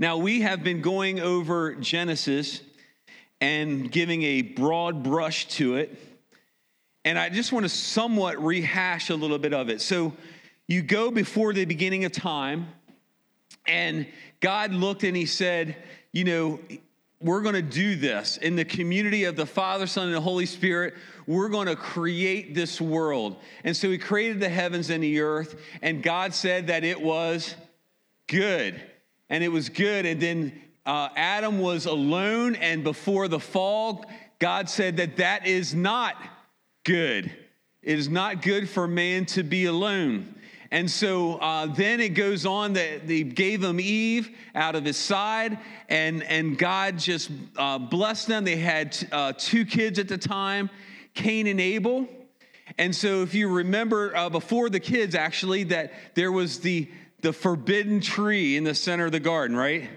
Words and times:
Now, 0.00 0.16
we 0.16 0.42
have 0.42 0.62
been 0.62 0.80
going 0.80 1.18
over 1.18 1.74
Genesis 1.74 2.60
and 3.40 3.90
giving 3.90 4.22
a 4.22 4.42
broad 4.42 5.02
brush 5.02 5.48
to 5.48 5.74
it. 5.74 5.98
And 7.04 7.18
I 7.18 7.28
just 7.30 7.52
want 7.52 7.64
to 7.64 7.68
somewhat 7.68 8.40
rehash 8.42 9.10
a 9.10 9.16
little 9.16 9.38
bit 9.38 9.52
of 9.52 9.68
it. 9.68 9.80
So, 9.80 10.12
you 10.68 10.82
go 10.82 11.10
before 11.10 11.52
the 11.52 11.64
beginning 11.64 12.04
of 12.04 12.12
time, 12.12 12.68
and 13.66 14.06
God 14.40 14.72
looked 14.72 15.02
and 15.02 15.16
He 15.16 15.26
said, 15.26 15.74
You 16.12 16.24
know, 16.24 16.60
we're 17.20 17.40
going 17.40 17.56
to 17.56 17.62
do 17.62 17.96
this 17.96 18.36
in 18.36 18.54
the 18.54 18.64
community 18.64 19.24
of 19.24 19.34
the 19.34 19.46
Father, 19.46 19.88
Son, 19.88 20.06
and 20.06 20.14
the 20.14 20.20
Holy 20.20 20.46
Spirit. 20.46 20.94
We're 21.26 21.48
going 21.48 21.66
to 21.66 21.74
create 21.74 22.54
this 22.54 22.80
world. 22.80 23.36
And 23.64 23.76
so 23.76 23.90
He 23.90 23.98
created 23.98 24.38
the 24.38 24.48
heavens 24.48 24.90
and 24.90 25.02
the 25.02 25.20
earth, 25.20 25.60
and 25.82 26.04
God 26.04 26.34
said 26.34 26.68
that 26.68 26.84
it 26.84 27.00
was 27.00 27.56
good. 28.28 28.80
And 29.30 29.44
it 29.44 29.48
was 29.48 29.68
good. 29.68 30.06
And 30.06 30.20
then 30.20 30.52
uh, 30.86 31.08
Adam 31.16 31.60
was 31.60 31.86
alone, 31.86 32.54
and 32.54 32.82
before 32.82 33.28
the 33.28 33.40
fall, 33.40 34.04
God 34.38 34.70
said 34.70 34.96
that 34.96 35.16
that 35.18 35.46
is 35.46 35.74
not 35.74 36.16
good. 36.84 37.30
It 37.82 37.98
is 37.98 38.08
not 38.08 38.42
good 38.42 38.68
for 38.68 38.88
man 38.88 39.26
to 39.26 39.42
be 39.42 39.66
alone. 39.66 40.34
And 40.70 40.90
so 40.90 41.36
uh, 41.36 41.66
then 41.66 42.00
it 42.00 42.10
goes 42.10 42.44
on 42.44 42.74
that 42.74 43.06
they 43.06 43.22
gave 43.22 43.62
him 43.62 43.80
Eve 43.80 44.30
out 44.54 44.74
of 44.74 44.84
his 44.84 44.96
side, 44.96 45.58
and, 45.88 46.22
and 46.22 46.58
God 46.58 46.98
just 46.98 47.30
uh, 47.56 47.78
blessed 47.78 48.28
them. 48.28 48.44
They 48.44 48.56
had 48.56 48.96
uh, 49.10 49.32
two 49.36 49.64
kids 49.64 49.98
at 49.98 50.08
the 50.08 50.18
time, 50.18 50.68
Cain 51.14 51.46
and 51.46 51.60
Abel. 51.60 52.06
And 52.76 52.94
so 52.94 53.22
if 53.22 53.34
you 53.34 53.48
remember 53.48 54.14
uh, 54.14 54.28
before 54.28 54.68
the 54.68 54.80
kids, 54.80 55.14
actually, 55.14 55.64
that 55.64 55.92
there 56.14 56.30
was 56.30 56.60
the, 56.60 56.90
the 57.20 57.32
forbidden 57.32 58.00
tree 58.00 58.56
in 58.56 58.64
the 58.64 58.74
center 58.74 59.06
of 59.06 59.12
the 59.12 59.20
garden, 59.20 59.56
right? 59.56 59.88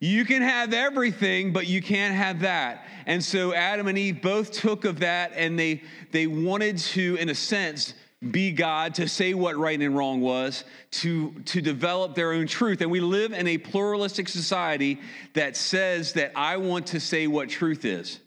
You 0.00 0.24
can 0.24 0.42
have 0.42 0.72
everything, 0.72 1.52
but 1.52 1.66
you 1.66 1.80
can't 1.80 2.14
have 2.14 2.40
that. 2.40 2.86
And 3.06 3.22
so 3.22 3.54
Adam 3.54 3.88
and 3.88 3.96
Eve 3.96 4.20
both 4.20 4.50
took 4.52 4.84
of 4.84 5.00
that 5.00 5.32
and 5.34 5.58
they, 5.58 5.82
they 6.10 6.26
wanted 6.26 6.78
to, 6.78 7.16
in 7.16 7.28
a 7.28 7.34
sense, 7.34 7.94
be 8.30 8.52
God, 8.52 8.94
to 8.94 9.08
say 9.08 9.34
what 9.34 9.56
right 9.56 9.80
and 9.80 9.96
wrong 9.96 10.20
was, 10.20 10.64
to, 10.92 11.32
to 11.46 11.60
develop 11.60 12.14
their 12.14 12.32
own 12.32 12.46
truth. 12.46 12.80
And 12.80 12.90
we 12.90 13.00
live 13.00 13.32
in 13.32 13.46
a 13.46 13.58
pluralistic 13.58 14.28
society 14.28 15.00
that 15.34 15.56
says 15.56 16.14
that 16.14 16.32
I 16.34 16.56
want 16.56 16.88
to 16.88 17.00
say 17.00 17.26
what 17.26 17.48
truth 17.48 17.84
is. 17.84 18.20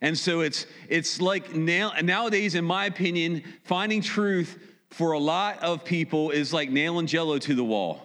And 0.00 0.18
so 0.18 0.40
it's, 0.40 0.66
it's 0.88 1.20
like 1.20 1.54
now, 1.54 1.92
nowadays, 2.02 2.54
in 2.54 2.64
my 2.64 2.86
opinion, 2.86 3.42
finding 3.64 4.02
truth 4.02 4.58
for 4.94 5.10
a 5.10 5.18
lot 5.18 5.60
of 5.60 5.84
people 5.84 6.30
is 6.30 6.52
like 6.52 6.70
nailing 6.70 7.08
jello 7.08 7.36
to 7.38 7.54
the 7.54 7.64
wall. 7.64 8.00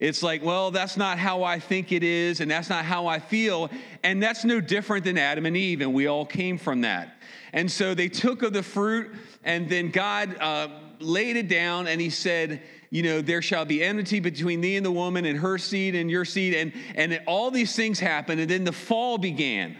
It's 0.00 0.24
like, 0.24 0.44
well, 0.44 0.72
that's 0.72 0.96
not 0.96 1.18
how 1.18 1.44
I 1.44 1.60
think 1.60 1.92
it 1.92 2.02
is, 2.02 2.40
and 2.40 2.50
that's 2.50 2.68
not 2.68 2.84
how 2.84 3.06
I 3.06 3.20
feel. 3.20 3.70
And 4.02 4.20
that's 4.20 4.44
no 4.44 4.60
different 4.60 5.04
than 5.04 5.18
Adam 5.18 5.46
and 5.46 5.56
Eve, 5.56 5.80
and 5.80 5.94
we 5.94 6.08
all 6.08 6.26
came 6.26 6.58
from 6.58 6.80
that. 6.80 7.14
And 7.52 7.70
so 7.70 7.94
they 7.94 8.08
took 8.08 8.42
of 8.42 8.52
the 8.52 8.64
fruit, 8.64 9.14
and 9.44 9.68
then 9.68 9.90
God 9.90 10.36
uh, 10.38 10.68
laid 10.98 11.36
it 11.36 11.48
down, 11.48 11.86
and 11.86 12.00
He 12.00 12.10
said, 12.10 12.60
you 12.90 13.04
know, 13.04 13.22
there 13.22 13.40
shall 13.40 13.64
be 13.64 13.82
enmity 13.82 14.18
between 14.18 14.60
thee 14.60 14.76
and 14.76 14.84
the 14.84 14.90
woman, 14.90 15.26
and 15.26 15.38
her 15.38 15.58
seed 15.58 15.94
and 15.94 16.10
your 16.10 16.24
seed. 16.24 16.54
And, 16.54 16.72
and 16.96 17.22
all 17.26 17.52
these 17.52 17.74
things 17.76 18.00
happened, 18.00 18.40
and 18.40 18.50
then 18.50 18.64
the 18.64 18.72
fall 18.72 19.16
began. 19.16 19.76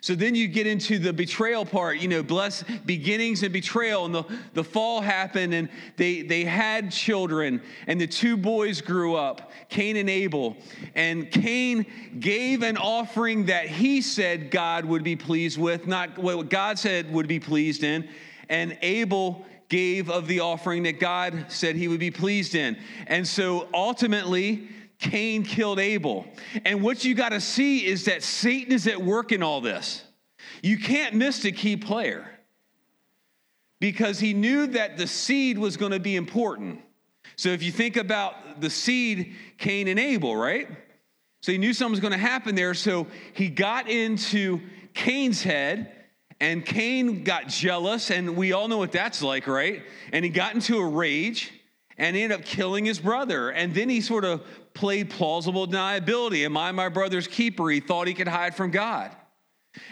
So 0.00 0.14
then 0.14 0.34
you 0.34 0.48
get 0.48 0.66
into 0.66 0.98
the 0.98 1.12
betrayal 1.12 1.64
part, 1.64 1.98
you 1.98 2.08
know, 2.08 2.22
bless 2.22 2.62
beginnings 2.84 3.42
and 3.42 3.52
betrayal. 3.52 4.04
And 4.04 4.14
the, 4.14 4.24
the 4.54 4.64
fall 4.64 5.00
happened 5.00 5.54
and 5.54 5.68
they, 5.96 6.22
they 6.22 6.44
had 6.44 6.92
children 6.92 7.62
and 7.86 8.00
the 8.00 8.06
two 8.06 8.36
boys 8.36 8.80
grew 8.80 9.16
up, 9.16 9.50
Cain 9.68 9.96
and 9.96 10.10
Abel. 10.10 10.56
And 10.94 11.30
Cain 11.30 11.86
gave 12.20 12.62
an 12.62 12.76
offering 12.76 13.46
that 13.46 13.66
he 13.66 14.00
said 14.00 14.50
God 14.50 14.84
would 14.84 15.02
be 15.02 15.16
pleased 15.16 15.58
with, 15.58 15.86
not 15.86 16.18
what 16.18 16.50
God 16.50 16.78
said 16.78 17.12
would 17.12 17.28
be 17.28 17.40
pleased 17.40 17.82
in. 17.82 18.08
And 18.48 18.78
Abel 18.82 19.44
gave 19.68 20.10
of 20.10 20.28
the 20.28 20.40
offering 20.40 20.84
that 20.84 21.00
God 21.00 21.46
said 21.48 21.76
he 21.76 21.88
would 21.88 22.00
be 22.00 22.10
pleased 22.10 22.54
in. 22.54 22.76
And 23.06 23.26
so 23.26 23.68
ultimately, 23.74 24.68
Cain 24.98 25.42
killed 25.42 25.78
Abel. 25.78 26.26
And 26.64 26.82
what 26.82 27.04
you 27.04 27.14
got 27.14 27.30
to 27.30 27.40
see 27.40 27.84
is 27.84 28.06
that 28.06 28.22
Satan 28.22 28.72
is 28.72 28.86
at 28.86 29.00
work 29.00 29.32
in 29.32 29.42
all 29.42 29.60
this. 29.60 30.02
You 30.62 30.78
can't 30.78 31.14
miss 31.14 31.40
the 31.40 31.52
key 31.52 31.76
player 31.76 32.28
because 33.78 34.18
he 34.18 34.32
knew 34.32 34.66
that 34.68 34.96
the 34.96 35.06
seed 35.06 35.58
was 35.58 35.76
going 35.76 35.92
to 35.92 36.00
be 36.00 36.16
important. 36.16 36.80
So 37.36 37.50
if 37.50 37.62
you 37.62 37.70
think 37.70 37.96
about 37.96 38.60
the 38.60 38.70
seed, 38.70 39.34
Cain 39.58 39.88
and 39.88 39.98
Abel, 39.98 40.34
right? 40.34 40.68
So 41.42 41.52
he 41.52 41.58
knew 41.58 41.72
something 41.74 41.92
was 41.92 42.00
going 42.00 42.12
to 42.12 42.18
happen 42.18 42.54
there. 42.54 42.72
So 42.74 43.06
he 43.34 43.48
got 43.48 43.90
into 43.90 44.60
Cain's 44.94 45.42
head, 45.42 45.92
and 46.40 46.64
Cain 46.64 47.24
got 47.24 47.48
jealous, 47.48 48.10
and 48.10 48.36
we 48.36 48.52
all 48.52 48.68
know 48.68 48.78
what 48.78 48.92
that's 48.92 49.22
like, 49.22 49.46
right? 49.46 49.82
And 50.12 50.24
he 50.24 50.30
got 50.30 50.54
into 50.54 50.78
a 50.78 50.86
rage 50.86 51.52
and 51.98 52.16
ended 52.16 52.38
up 52.38 52.44
killing 52.44 52.84
his 52.84 52.98
brother. 52.98 53.50
And 53.50 53.74
then 53.74 53.88
he 53.88 54.00
sort 54.00 54.24
of 54.24 54.42
played 54.74 55.10
plausible 55.10 55.66
deniability. 55.66 56.44
Am 56.44 56.56
I 56.56 56.72
my 56.72 56.88
brother's 56.88 57.26
keeper? 57.26 57.68
He 57.70 57.80
thought 57.80 58.06
he 58.06 58.14
could 58.14 58.28
hide 58.28 58.54
from 58.54 58.70
God. 58.70 59.10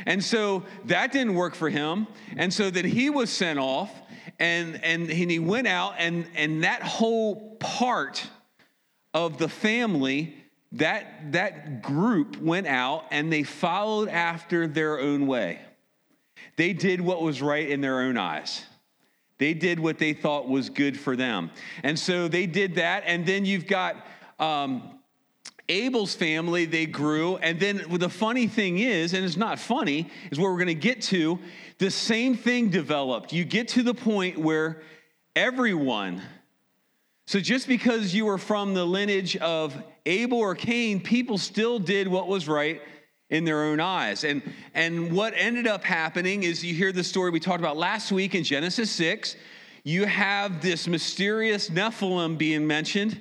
And 0.07 0.23
so 0.23 0.65
that 0.87 1.13
didn't 1.13 1.35
work 1.35 1.55
for 1.55 1.69
him. 1.69 2.07
And 2.37 2.53
so 2.53 2.71
then 2.71 2.85
he 2.85 3.11
was 3.11 3.31
sent 3.31 3.59
off 3.59 3.91
and, 4.39 4.83
and, 4.83 5.11
and 5.11 5.31
he 5.31 5.39
went 5.39 5.67
out, 5.67 5.95
and, 5.99 6.27
and 6.35 6.65
that 6.65 6.83
whole 6.83 7.57
part 7.57 8.27
of 9.13 9.39
the 9.39 9.49
family, 9.49 10.35
that, 10.73 11.33
that 11.33 11.83
group 11.83 12.41
went 12.41 12.67
out 12.67 13.05
and 13.11 13.33
they 13.33 13.45
followed 13.45 14.09
after 14.09 14.67
their 14.67 14.99
own 14.99 15.27
way. 15.27 15.61
They 16.57 16.73
did 16.73 17.01
what 17.01 17.23
was 17.23 17.41
right 17.41 17.69
in 17.69 17.81
their 17.81 18.01
own 18.01 18.17
eyes. 18.17 18.65
They 19.39 19.55
did 19.55 19.81
what 19.81 19.99
they 19.99 20.13
thought 20.13 20.49
was 20.49 20.71
good 20.71 20.99
for 20.99 21.17
them. 21.17 21.51
And 21.83 21.99
so 21.99 22.29
they 22.29 22.47
did 22.47 22.77
that. 22.77 23.03
And 23.07 23.27
then 23.27 23.45
you've 23.45 23.67
got 23.67 23.97
um, 24.39 25.01
Abel's 25.69 26.15
family, 26.15 26.67
they 26.67 26.87
grew. 26.87 27.37
And 27.39 27.59
then 27.59 27.85
the 27.91 28.09
funny 28.09 28.47
thing 28.47 28.79
is, 28.79 29.15
and 29.15 29.25
it's 29.25 29.37
not 29.37 29.59
funny, 29.59 30.11
is 30.31 30.39
what 30.39 30.51
we're 30.51 30.59
going 30.59 30.67
to 30.69 30.75
get 30.75 31.03
to, 31.03 31.39
the 31.79 31.91
same 31.91 32.37
thing 32.37 32.71
developed. 32.71 33.33
You 33.33 33.45
get 33.45 33.69
to 33.69 33.83
the 33.83 33.95
point 33.95 34.39
where 34.39 34.83
everyone, 35.35 36.23
so 37.27 37.41
just 37.41 37.67
because 37.67 38.15
you 38.15 38.27
were 38.27 38.39
from 38.39 38.75
the 38.75 38.85
lineage 38.85 39.37
of 39.39 39.75
Abel 40.07 40.39
or 40.39 40.55
Cain, 40.55 41.01
people 41.01 41.39
still 41.39 41.79
did 41.79 42.07
what 42.07 42.29
was 42.29 42.47
right 42.47 42.81
in 43.31 43.45
their 43.45 43.65
own 43.65 43.81
eyes. 43.81 44.25
And, 44.25 44.43
and 44.75 45.13
what 45.13 45.35
ended 45.37 45.67
up 45.67 45.85
happening 45.85 46.43
is 46.43 46.65
you 46.65 46.75
hear 46.75 46.93
the 46.93 47.05
story 47.05 47.31
we 47.31 47.41
talked 47.41 47.61
about 47.61 47.77
last 47.77 48.13
week 48.13 48.35
in 48.35 48.45
Genesis 48.45 48.91
6. 48.93 49.37
You 49.83 50.05
have 50.05 50.63
this 50.63 50.87
mysterious 50.87 51.71
Nephilim 51.71 52.39
being 52.39 52.67
mentioned 52.67 53.21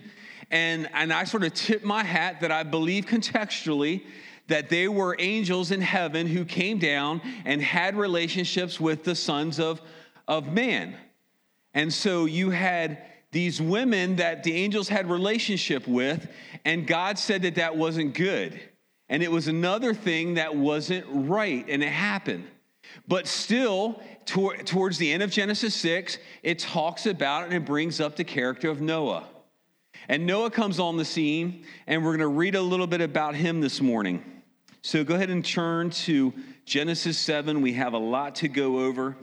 and, 0.53 0.88
and 0.94 1.12
I 1.12 1.24
sort 1.24 1.44
of 1.44 1.56
tip 1.56 1.84
my 1.84 2.03
hat 2.03 2.41
that 2.41 2.52
I 2.52 2.62
believe 2.62 3.08
contextually 3.08 4.03
that 4.47 4.69
they 4.69 4.88
were 4.88 5.16
angels 5.18 5.72
in 5.72 5.81
heaven 5.81 6.28
who 6.28 6.46
came 6.46 6.78
down 6.78 7.22
and 7.44 7.59
had 7.59 7.96
relationships 7.96 8.80
with 8.80 9.03
the 9.03 9.16
sons 9.16 9.59
of, 9.59 9.81
of 10.28 10.53
man. 10.53 10.96
And 11.74 11.91
so 11.91 12.25
you 12.25 12.52
had 12.52 13.02
these 13.31 13.59
women 13.59 14.18
that 14.18 14.44
the 14.44 14.53
angels 14.53 14.88
had 14.88 15.09
relationship 15.09 15.88
with, 15.88 16.30
and 16.66 16.85
God 16.85 17.18
said 17.18 17.41
that 17.41 17.56
that 17.56 17.75
wasn't 17.75 18.14
good. 18.14 18.59
And 19.09 19.22
it 19.22 19.31
was 19.31 19.47
another 19.47 19.94
thing 19.94 20.36
that 20.36 20.56
wasn't 20.56 21.06
right, 21.09 21.66
and 21.68 21.84
it 21.84 21.90
happened. 21.90 22.46
But 23.08 23.28
still, 23.28 24.02
tor- 24.25 24.58
towards 24.58 24.97
the 24.97 25.12
end 25.12 25.24
of 25.24 25.31
Genesis 25.31 25.75
6, 25.75 26.18
it 26.41 26.59
talks 26.59 27.06
about 27.06 27.46
and 27.46 27.53
it 27.53 27.66
brings 27.66 28.00
up 28.00 28.16
the 28.16 28.24
character 28.24 28.69
of 28.69 28.81
Noah. 28.81 29.28
And 30.08 30.25
Noah 30.25 30.52
comes 30.52 30.80
on 30.80 30.97
the 30.97 31.06
scene, 31.06 31.66
and 31.88 32.03
we're 32.03 32.12
going 32.12 32.19
to 32.19 32.28
read 32.28 32.56
a 32.56 32.62
little 32.62 32.88
bit 32.88 33.02
about 33.02 33.36
him 33.36 33.61
this 33.61 33.82
morning. 33.82 34.23
So 34.82 35.03
go 35.03 35.16
ahead 35.16 35.29
and 35.29 35.46
turn 35.46 35.91
to 35.91 36.34
Genesis 36.66 37.17
7. 37.17 37.61
We 37.61 37.73
have 37.73 37.94
a 37.94 37.97
lot 37.97 38.35
to 38.35 38.47
go 38.47 38.79
over, 38.79 39.16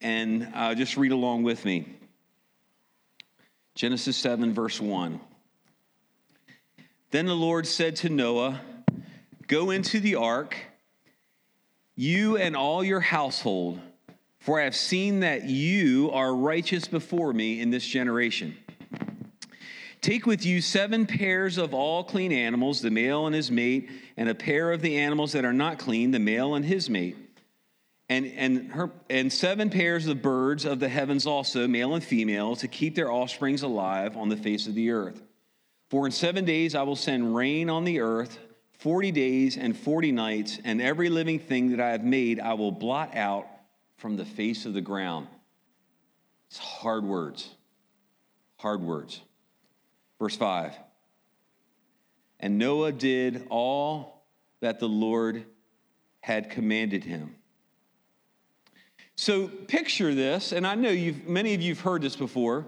and 0.00 0.50
uh, 0.54 0.74
just 0.74 0.96
read 0.96 1.12
along 1.12 1.44
with 1.44 1.64
me. 1.64 1.86
Genesis 3.76 4.16
7, 4.16 4.52
verse 4.52 4.80
1. 4.80 5.20
Then 7.10 7.26
the 7.26 7.36
Lord 7.36 7.66
said 7.66 7.96
to 7.96 8.08
Noah, 8.08 8.60
Go 9.48 9.70
into 9.70 10.00
the 10.00 10.16
ark, 10.16 10.56
you 11.94 12.36
and 12.36 12.56
all 12.56 12.82
your 12.82 13.00
household, 13.00 13.80
for 14.40 14.60
I 14.60 14.64
have 14.64 14.74
seen 14.74 15.20
that 15.20 15.44
you 15.44 16.10
are 16.10 16.34
righteous 16.34 16.88
before 16.88 17.32
me 17.32 17.60
in 17.60 17.70
this 17.70 17.86
generation. 17.86 18.56
Take 20.00 20.26
with 20.26 20.44
you 20.44 20.60
seven 20.60 21.06
pairs 21.06 21.58
of 21.58 21.74
all 21.74 22.02
clean 22.04 22.32
animals, 22.32 22.80
the 22.80 22.90
male 22.90 23.26
and 23.26 23.34
his 23.34 23.50
mate, 23.50 23.88
and 24.16 24.28
a 24.28 24.34
pair 24.34 24.72
of 24.72 24.82
the 24.82 24.96
animals 24.98 25.32
that 25.32 25.44
are 25.44 25.52
not 25.52 25.78
clean, 25.78 26.10
the 26.10 26.18
male 26.18 26.54
and 26.54 26.64
his 26.64 26.90
mate. 26.90 27.16
And, 28.08 28.26
and, 28.36 28.70
her, 28.72 28.90
and 29.10 29.32
seven 29.32 29.70
pairs 29.70 30.06
of 30.06 30.22
birds 30.22 30.64
of 30.64 30.78
the 30.80 30.88
heavens 30.88 31.26
also, 31.26 31.66
male 31.66 31.94
and 31.94 32.04
female, 32.04 32.54
to 32.56 32.68
keep 32.68 32.94
their 32.94 33.10
offsprings 33.10 33.62
alive 33.62 34.16
on 34.16 34.28
the 34.28 34.36
face 34.36 34.66
of 34.66 34.74
the 34.74 34.90
earth. 34.90 35.22
For 35.88 36.06
in 36.06 36.12
seven 36.12 36.44
days 36.44 36.74
I 36.74 36.82
will 36.82 36.96
send 36.96 37.34
rain 37.34 37.68
on 37.70 37.84
the 37.84 38.00
earth, 38.00 38.38
40 38.78 39.10
days 39.12 39.56
and 39.56 39.76
40 39.76 40.12
nights, 40.12 40.58
and 40.64 40.82
every 40.82 41.08
living 41.08 41.38
thing 41.38 41.70
that 41.70 41.80
I 41.80 41.90
have 41.90 42.04
made 42.04 42.40
I 42.40 42.54
will 42.54 42.72
blot 42.72 43.16
out 43.16 43.46
from 43.96 44.16
the 44.16 44.24
face 44.24 44.66
of 44.66 44.74
the 44.74 44.80
ground. 44.80 45.28
It's 46.48 46.58
hard 46.58 47.04
words. 47.04 47.48
Hard 48.58 48.82
words. 48.82 49.20
Verse 50.18 50.36
5 50.36 50.74
And 52.40 52.58
Noah 52.58 52.92
did 52.92 53.46
all 53.50 54.24
that 54.60 54.78
the 54.78 54.88
Lord 54.88 55.44
had 56.20 56.50
commanded 56.50 57.04
him. 57.04 57.34
So 59.14 59.48
picture 59.48 60.14
this, 60.14 60.52
and 60.52 60.66
I 60.66 60.74
know 60.74 60.90
you've, 60.90 61.26
many 61.26 61.54
of 61.54 61.62
you 61.62 61.74
have 61.74 61.82
heard 61.82 62.02
this 62.02 62.16
before. 62.16 62.66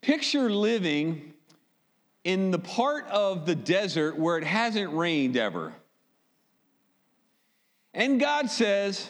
Picture 0.00 0.50
living 0.50 1.34
in 2.26 2.50
the 2.50 2.58
part 2.58 3.06
of 3.06 3.46
the 3.46 3.54
desert 3.54 4.18
where 4.18 4.36
it 4.36 4.42
hasn't 4.42 4.92
rained 4.92 5.36
ever. 5.36 5.72
And 7.94 8.18
God 8.18 8.50
says, 8.50 9.08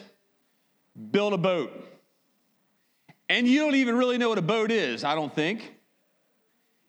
build 1.10 1.32
a 1.32 1.38
boat. 1.38 1.72
And 3.30 3.48
you 3.48 3.60
don't 3.60 3.76
even 3.76 3.96
really 3.96 4.18
know 4.18 4.28
what 4.28 4.36
a 4.36 4.42
boat 4.42 4.70
is, 4.70 5.02
I 5.02 5.14
don't 5.14 5.34
think. 5.34 5.72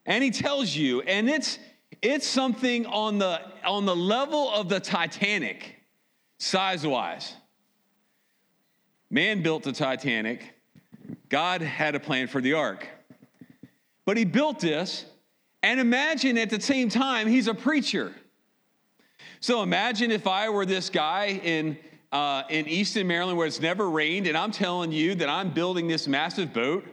And 0.04 0.22
he 0.22 0.30
tells 0.30 0.76
you, 0.76 1.00
and 1.00 1.30
it's 1.30 1.58
it's 2.02 2.26
something 2.26 2.84
on 2.84 3.16
the 3.16 3.40
on 3.64 3.86
the 3.86 3.96
level 3.96 4.50
of 4.50 4.68
the 4.68 4.80
Titanic, 4.80 5.76
size-wise. 6.36 7.36
Man 9.08 9.42
built 9.42 9.62
the 9.62 9.72
Titanic. 9.72 10.42
God 11.30 11.62
had 11.62 11.94
a 11.94 12.00
plan 12.00 12.26
for 12.26 12.42
the 12.42 12.52
ark. 12.52 12.86
But 14.04 14.18
he 14.18 14.26
built 14.26 14.60
this, 14.60 15.06
and 15.62 15.80
imagine 15.80 16.38
at 16.38 16.50
the 16.50 16.60
same 16.60 16.88
time, 16.88 17.26
he's 17.26 17.48
a 17.48 17.54
preacher. 17.54 18.14
So 19.40 19.62
imagine 19.62 20.10
if 20.10 20.26
I 20.26 20.48
were 20.48 20.66
this 20.66 20.90
guy 20.90 21.40
in, 21.42 21.78
uh, 22.12 22.42
in 22.48 22.68
Easton, 22.68 23.06
Maryland, 23.06 23.38
where 23.38 23.46
it's 23.46 23.60
never 23.60 23.88
rained, 23.88 24.26
and 24.26 24.36
I'm 24.36 24.50
telling 24.50 24.92
you 24.92 25.14
that 25.16 25.28
I'm 25.28 25.50
building 25.50 25.88
this 25.88 26.08
massive 26.08 26.52
boat, 26.52 26.84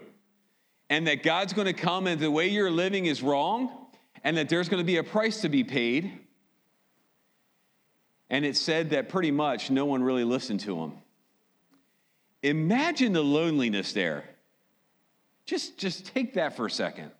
and 0.89 1.07
that 1.07 1.23
God's 1.23 1.53
going 1.53 1.67
to 1.67 1.73
come 1.73 2.05
and 2.07 2.19
the 2.19 2.29
way 2.29 2.47
you're 2.47 2.71
living 2.71 3.07
is 3.07 3.23
wrong, 3.23 3.87
and 4.23 4.37
that 4.37 4.49
there's 4.49 4.69
going 4.69 4.81
to 4.81 4.85
be 4.85 4.97
a 4.97 5.03
price 5.03 5.41
to 5.41 5.49
be 5.49 5.63
paid. 5.63 6.19
And 8.29 8.45
it 8.45 8.57
said 8.57 8.89
that 8.91 9.09
pretty 9.09 9.31
much 9.31 9.69
no 9.69 9.85
one 9.85 10.03
really 10.03 10.23
listened 10.23 10.59
to 10.61 10.79
him. 10.79 10.93
Imagine 12.41 13.13
the 13.13 13.23
loneliness 13.23 13.93
there. 13.93 14.23
Just, 15.45 15.77
just 15.77 16.07
take 16.07 16.35
that 16.35 16.55
for 16.55 16.65
a 16.65 16.71
second. 16.71 17.11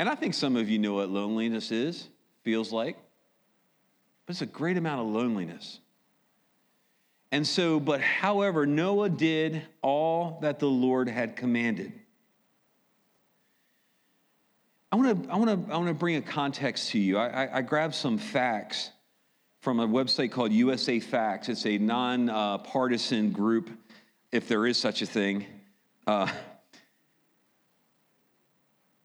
And 0.00 0.08
I 0.08 0.14
think 0.14 0.32
some 0.32 0.56
of 0.56 0.70
you 0.70 0.78
know 0.78 0.94
what 0.94 1.10
loneliness 1.10 1.70
is, 1.70 2.08
feels 2.42 2.72
like. 2.72 2.96
But 4.24 4.32
it's 4.32 4.40
a 4.40 4.46
great 4.46 4.78
amount 4.78 5.02
of 5.02 5.08
loneliness. 5.08 5.78
And 7.30 7.46
so, 7.46 7.78
but 7.78 8.00
however, 8.00 8.64
Noah 8.64 9.10
did 9.10 9.60
all 9.82 10.38
that 10.40 10.58
the 10.58 10.70
Lord 10.70 11.06
had 11.06 11.36
commanded. 11.36 11.92
I 14.90 14.96
want 14.96 15.22
to 15.22 15.30
I 15.30 15.36
want 15.36 15.68
to 15.68 15.74
I 15.74 15.76
want 15.76 15.88
to 15.88 15.94
bring 15.94 16.16
a 16.16 16.22
context 16.22 16.92
to 16.92 16.98
you. 16.98 17.18
I, 17.18 17.44
I, 17.44 17.58
I 17.58 17.60
grabbed 17.60 17.94
some 17.94 18.16
facts 18.16 18.92
from 19.58 19.80
a 19.80 19.86
website 19.86 20.30
called 20.32 20.50
USA 20.50 20.98
Facts. 20.98 21.50
It's 21.50 21.66
a 21.66 21.76
non-partisan 21.76 23.32
group, 23.32 23.68
if 24.32 24.48
there 24.48 24.66
is 24.66 24.78
such 24.78 25.02
a 25.02 25.06
thing. 25.06 25.44
Uh, 26.06 26.26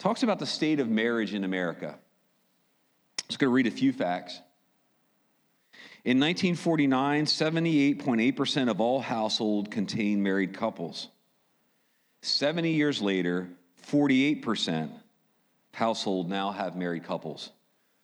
talks 0.05 0.21
about 0.21 0.37
the 0.37 0.45
state 0.45 0.79
of 0.79 0.87
marriage 0.87 1.33
in 1.33 1.43
America. 1.43 1.87
I'm 1.97 3.25
just 3.27 3.39
going 3.39 3.49
to 3.49 3.53
read 3.55 3.65
a 3.65 3.71
few 3.71 3.91
facts. 3.91 4.39
In 6.03 6.19
1949, 6.19 7.25
78.8% 7.25 8.69
of 8.69 8.79
all 8.79 8.99
households 8.99 9.69
contained 9.71 10.21
married 10.21 10.53
couples. 10.53 11.07
70 12.21 12.69
years 12.73 13.01
later, 13.01 13.49
48% 13.89 14.91
household 15.73 16.29
now 16.29 16.51
have 16.51 16.75
married 16.75 17.05
couples. 17.05 17.49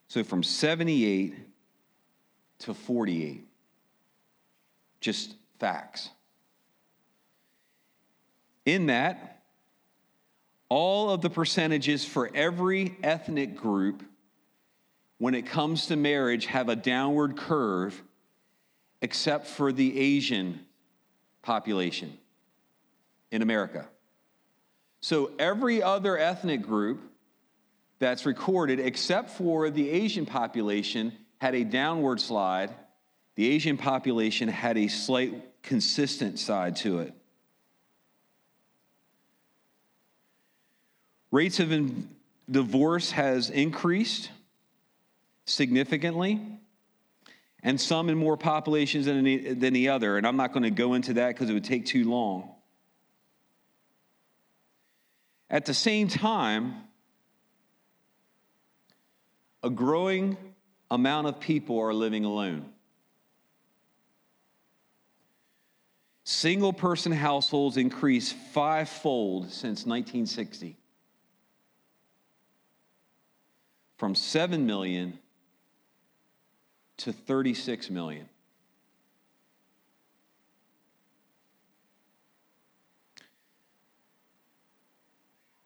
So 0.08 0.24
from 0.24 0.42
78 0.42 1.36
to 2.58 2.74
48. 2.74 3.46
Just 5.00 5.36
facts. 5.60 6.08
In 8.66 8.86
that, 8.86 9.31
all 10.72 11.10
of 11.10 11.20
the 11.20 11.28
percentages 11.28 12.02
for 12.02 12.30
every 12.34 12.96
ethnic 13.02 13.56
group 13.56 14.02
when 15.18 15.34
it 15.34 15.44
comes 15.44 15.88
to 15.88 15.96
marriage 15.96 16.46
have 16.46 16.70
a 16.70 16.74
downward 16.74 17.36
curve 17.36 18.02
except 19.02 19.46
for 19.46 19.70
the 19.70 20.00
Asian 20.00 20.58
population 21.42 22.16
in 23.30 23.42
America. 23.42 23.86
So 25.02 25.32
every 25.38 25.82
other 25.82 26.16
ethnic 26.16 26.62
group 26.62 27.02
that's 27.98 28.24
recorded, 28.24 28.80
except 28.80 29.28
for 29.28 29.68
the 29.68 29.90
Asian 29.90 30.24
population, 30.24 31.12
had 31.38 31.54
a 31.54 31.64
downward 31.64 32.18
slide. 32.18 32.70
The 33.34 33.46
Asian 33.50 33.76
population 33.76 34.48
had 34.48 34.78
a 34.78 34.88
slight 34.88 35.62
consistent 35.62 36.38
side 36.38 36.76
to 36.76 37.00
it. 37.00 37.12
Rates 41.32 41.60
of 41.60 41.72
divorce 42.48 43.10
has 43.12 43.48
increased 43.48 44.30
significantly, 45.46 46.38
and 47.62 47.80
some 47.80 48.10
in 48.10 48.18
more 48.18 48.36
populations 48.36 49.06
than 49.06 49.24
the, 49.24 49.54
than 49.54 49.72
the 49.72 49.88
other. 49.88 50.18
And 50.18 50.26
I'm 50.26 50.36
not 50.36 50.52
going 50.52 50.64
to 50.64 50.70
go 50.70 50.92
into 50.92 51.14
that 51.14 51.28
because 51.28 51.48
it 51.48 51.54
would 51.54 51.64
take 51.64 51.86
too 51.86 52.08
long. 52.08 52.50
At 55.48 55.64
the 55.64 55.74
same 55.74 56.08
time, 56.08 56.74
a 59.62 59.70
growing 59.70 60.36
amount 60.90 61.28
of 61.28 61.40
people 61.40 61.78
are 61.80 61.94
living 61.94 62.26
alone. 62.26 62.66
Single 66.24 66.74
person 66.74 67.10
households 67.10 67.78
increased 67.78 68.34
fivefold 68.52 69.50
since 69.50 69.86
1960 69.86 70.76
from 74.02 74.16
7 74.16 74.66
million 74.66 75.16
to 76.96 77.12
36 77.12 77.88
million. 77.88 78.28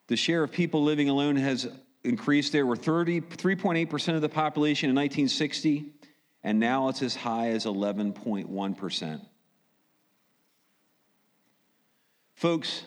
The 0.08 0.16
share 0.16 0.42
of 0.42 0.52
people 0.52 0.84
living 0.84 1.08
alone 1.08 1.36
has 1.36 1.66
increased. 2.04 2.52
There 2.52 2.66
were 2.66 2.76
3.8% 2.76 4.14
of 4.14 4.20
the 4.20 4.28
population 4.28 4.90
in 4.90 4.96
1960, 4.96 5.94
and 6.44 6.60
now 6.60 6.90
it's 6.90 7.00
as 7.00 7.16
high 7.16 7.52
as 7.52 7.64
11.1%. 7.64 9.26
Folks, 12.34 12.82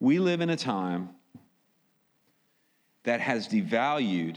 we 0.00 0.18
live 0.18 0.40
in 0.40 0.48
a 0.48 0.56
time 0.56 1.10
that 3.08 3.22
has 3.22 3.48
devalued 3.48 4.36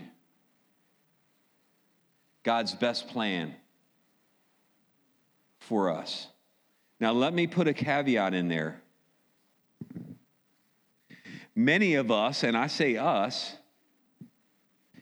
God's 2.44 2.74
best 2.74 3.10
plan 3.10 3.54
for 5.60 5.92
us. 5.92 6.28
Now, 6.98 7.12
let 7.12 7.34
me 7.34 7.48
put 7.48 7.68
a 7.68 7.74
caveat 7.74 8.34
in 8.34 8.48
there. 8.48 8.82
Many 11.54 11.96
of 11.96 12.12
us, 12.12 12.44
and 12.44 12.56
I 12.56 12.68
say 12.68 12.96
us, 12.96 13.58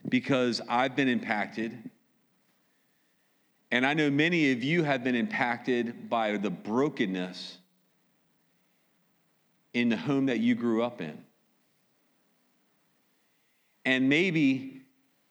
because 0.08 0.62
I've 0.68 0.96
been 0.96 1.08
impacted. 1.08 1.92
And 3.70 3.86
I 3.86 3.94
know 3.94 4.10
many 4.10 4.52
of 4.52 4.64
you 4.64 4.82
have 4.82 5.04
been 5.04 5.14
impacted 5.14 6.10
by 6.10 6.38
the 6.38 6.50
brokenness 6.50 7.60
in 9.76 9.90
the 9.90 9.98
home 9.98 10.26
that 10.26 10.40
you 10.40 10.56
grew 10.56 10.82
up 10.82 11.02
in. 11.02 11.24
And 13.90 14.08
maybe 14.08 14.84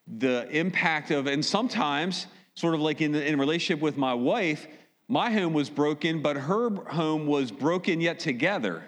the 0.08 0.48
impact 0.50 1.12
of, 1.12 1.28
and 1.28 1.44
sometimes, 1.44 2.26
sort 2.56 2.74
of 2.74 2.80
like 2.80 3.00
in, 3.00 3.12
the, 3.12 3.24
in 3.24 3.38
relationship 3.38 3.80
with 3.80 3.96
my 3.96 4.14
wife, 4.14 4.66
my 5.06 5.30
home 5.30 5.52
was 5.52 5.70
broken, 5.70 6.22
but 6.22 6.34
her 6.36 6.68
home 6.68 7.28
was 7.28 7.52
broken 7.52 8.00
yet 8.00 8.18
together. 8.18 8.82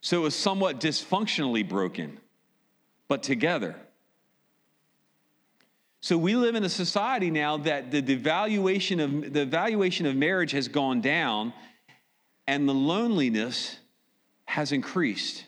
So 0.00 0.20
it 0.20 0.22
was 0.22 0.36
somewhat 0.36 0.78
dysfunctionally 0.78 1.68
broken, 1.68 2.20
but 3.08 3.24
together. 3.24 3.74
So 6.00 6.16
we 6.16 6.36
live 6.36 6.54
in 6.54 6.62
a 6.62 6.68
society 6.68 7.32
now 7.32 7.56
that 7.56 7.90
the 7.90 8.00
devaluation 8.00 9.02
of 9.02 9.32
the 9.32 9.44
valuation 9.44 10.06
of 10.06 10.14
marriage 10.14 10.52
has 10.52 10.68
gone 10.68 11.00
down 11.00 11.52
and 12.46 12.68
the 12.68 12.74
loneliness 12.74 13.76
has 14.44 14.70
increased. 14.70 15.46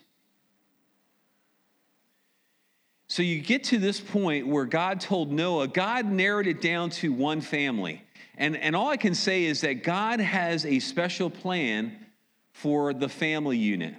So 3.12 3.22
you 3.22 3.42
get 3.42 3.64
to 3.64 3.78
this 3.78 4.00
point 4.00 4.46
where 4.46 4.64
God 4.64 4.98
told 4.98 5.30
Noah, 5.30 5.68
God 5.68 6.06
narrowed 6.06 6.46
it 6.46 6.62
down 6.62 6.88
to 6.88 7.12
one 7.12 7.42
family. 7.42 8.02
And, 8.38 8.56
and 8.56 8.74
all 8.74 8.88
I 8.88 8.96
can 8.96 9.14
say 9.14 9.44
is 9.44 9.60
that 9.60 9.84
God 9.84 10.18
has 10.18 10.64
a 10.64 10.78
special 10.78 11.28
plan 11.28 12.06
for 12.52 12.94
the 12.94 13.10
family 13.10 13.58
unit. 13.58 13.94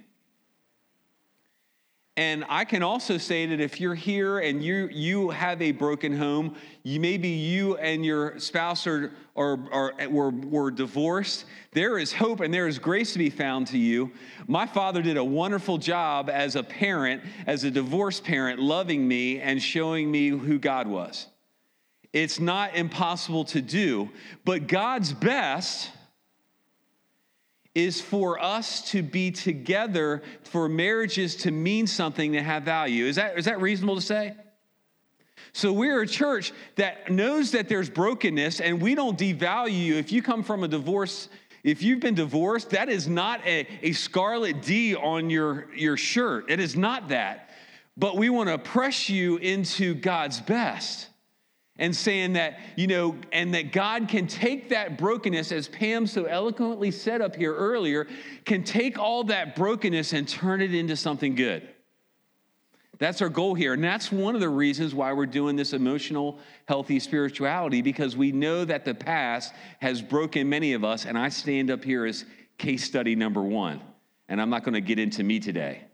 And 2.15 2.45
I 2.47 2.63
can 2.63 2.83
also 2.83 3.17
say 3.17 3.47
that 3.47 3.59
if 3.59 3.81
you're 3.81 3.95
here 3.95 4.37
and 4.37 4.63
you, 4.63 4.87
you 4.91 5.31
have 5.31 5.63
a 5.63 5.71
broken 5.71 6.15
home, 6.15 6.55
you 6.83 6.99
maybe 6.99 7.29
you 7.29 7.75
and 7.77 8.05
your 8.05 8.37
spouse 8.39 8.85
are, 8.85 9.11
are, 9.35 9.57
are, 9.71 10.09
were, 10.09 10.29
were 10.29 10.69
divorced, 10.69 11.45
there 11.71 11.97
is 11.97 12.13
hope 12.13 12.39
and 12.39 12.53
there 12.53 12.67
is 12.67 12.77
grace 12.77 13.13
to 13.13 13.19
be 13.19 13.31
found 13.31 13.65
to 13.67 13.79
you. 13.79 14.11
My 14.45 14.67
father 14.67 15.01
did 15.01 15.17
a 15.17 15.23
wonderful 15.23 15.79
job 15.79 16.29
as 16.29 16.55
a 16.55 16.61
parent, 16.61 17.23
as 17.47 17.63
a 17.63 17.71
divorced 17.71 18.23
parent, 18.23 18.59
loving 18.59 19.07
me 19.07 19.39
and 19.39 19.59
showing 19.59 20.11
me 20.11 20.29
who 20.29 20.59
God 20.59 20.85
was. 20.85 21.25
It's 22.11 22.39
not 22.39 22.75
impossible 22.75 23.45
to 23.45 23.61
do, 23.61 24.07
but 24.45 24.67
God's 24.67 25.13
best 25.13 25.89
is 27.75 27.99
for 27.99 28.39
us 28.39 28.89
to 28.91 29.01
be 29.01 29.31
together, 29.31 30.21
for 30.43 30.69
marriages 30.69 31.35
to 31.37 31.51
mean 31.51 31.87
something, 31.87 32.33
to 32.33 32.41
have 32.41 32.63
value. 32.63 33.05
Is 33.05 33.15
that, 33.15 33.37
is 33.37 33.45
that 33.45 33.59
reasonable 33.61 33.95
to 33.95 34.01
say? 34.01 34.35
So 35.53 35.71
we're 35.71 36.01
a 36.01 36.07
church 36.07 36.51
that 36.75 37.11
knows 37.11 37.51
that 37.51 37.69
there's 37.69 37.89
brokenness 37.89 38.59
and 38.59 38.81
we 38.81 38.95
don't 38.95 39.17
devalue 39.17 39.85
you. 39.85 39.95
If 39.95 40.11
you 40.11 40.21
come 40.21 40.43
from 40.43 40.63
a 40.63 40.67
divorce, 40.67 41.29
if 41.63 41.81
you've 41.81 41.99
been 41.99 42.15
divorced, 42.15 42.71
that 42.71 42.89
is 42.89 43.07
not 43.07 43.45
a, 43.45 43.67
a 43.81 43.91
scarlet 43.93 44.61
D 44.61 44.95
on 44.95 45.29
your, 45.29 45.67
your 45.75 45.95
shirt. 45.95 46.49
It 46.49 46.59
is 46.59 46.75
not 46.75 47.09
that. 47.09 47.51
But 47.95 48.17
we 48.17 48.29
want 48.29 48.49
to 48.49 48.57
press 48.57 49.09
you 49.09 49.37
into 49.37 49.93
God's 49.93 50.41
best 50.41 51.07
and 51.77 51.95
saying 51.95 52.33
that, 52.33 52.59
you 52.75 52.87
know, 52.87 53.15
and 53.31 53.53
that 53.53 53.71
God 53.71 54.07
can 54.07 54.27
take 54.27 54.69
that 54.69 54.97
brokenness, 54.97 55.51
as 55.51 55.67
Pam 55.67 56.05
so 56.05 56.25
eloquently 56.25 56.91
said 56.91 57.21
up 57.21 57.35
here 57.35 57.53
earlier, 57.53 58.07
can 58.45 58.63
take 58.63 58.99
all 58.99 59.23
that 59.25 59.55
brokenness 59.55 60.13
and 60.13 60.27
turn 60.27 60.61
it 60.61 60.73
into 60.73 60.95
something 60.95 61.33
good. 61.33 61.67
That's 62.99 63.23
our 63.23 63.29
goal 63.29 63.55
here. 63.55 63.73
And 63.73 63.83
that's 63.83 64.11
one 64.11 64.35
of 64.35 64.41
the 64.41 64.49
reasons 64.49 64.93
why 64.93 65.13
we're 65.13 65.25
doing 65.25 65.55
this 65.55 65.73
emotional, 65.73 66.37
healthy 66.67 66.99
spirituality, 66.99 67.81
because 67.81 68.15
we 68.15 68.31
know 68.31 68.63
that 68.65 68.85
the 68.85 68.93
past 68.93 69.53
has 69.79 70.01
broken 70.01 70.47
many 70.47 70.73
of 70.73 70.83
us. 70.83 71.05
And 71.05 71.17
I 71.17 71.29
stand 71.29 71.71
up 71.71 71.83
here 71.83 72.05
as 72.05 72.23
case 72.59 72.83
study 72.83 73.15
number 73.15 73.41
one. 73.41 73.81
And 74.29 74.39
I'm 74.39 74.51
not 74.51 74.63
going 74.63 74.75
to 74.75 74.81
get 74.81 74.99
into 74.99 75.23
me 75.23 75.39
today, 75.39 75.85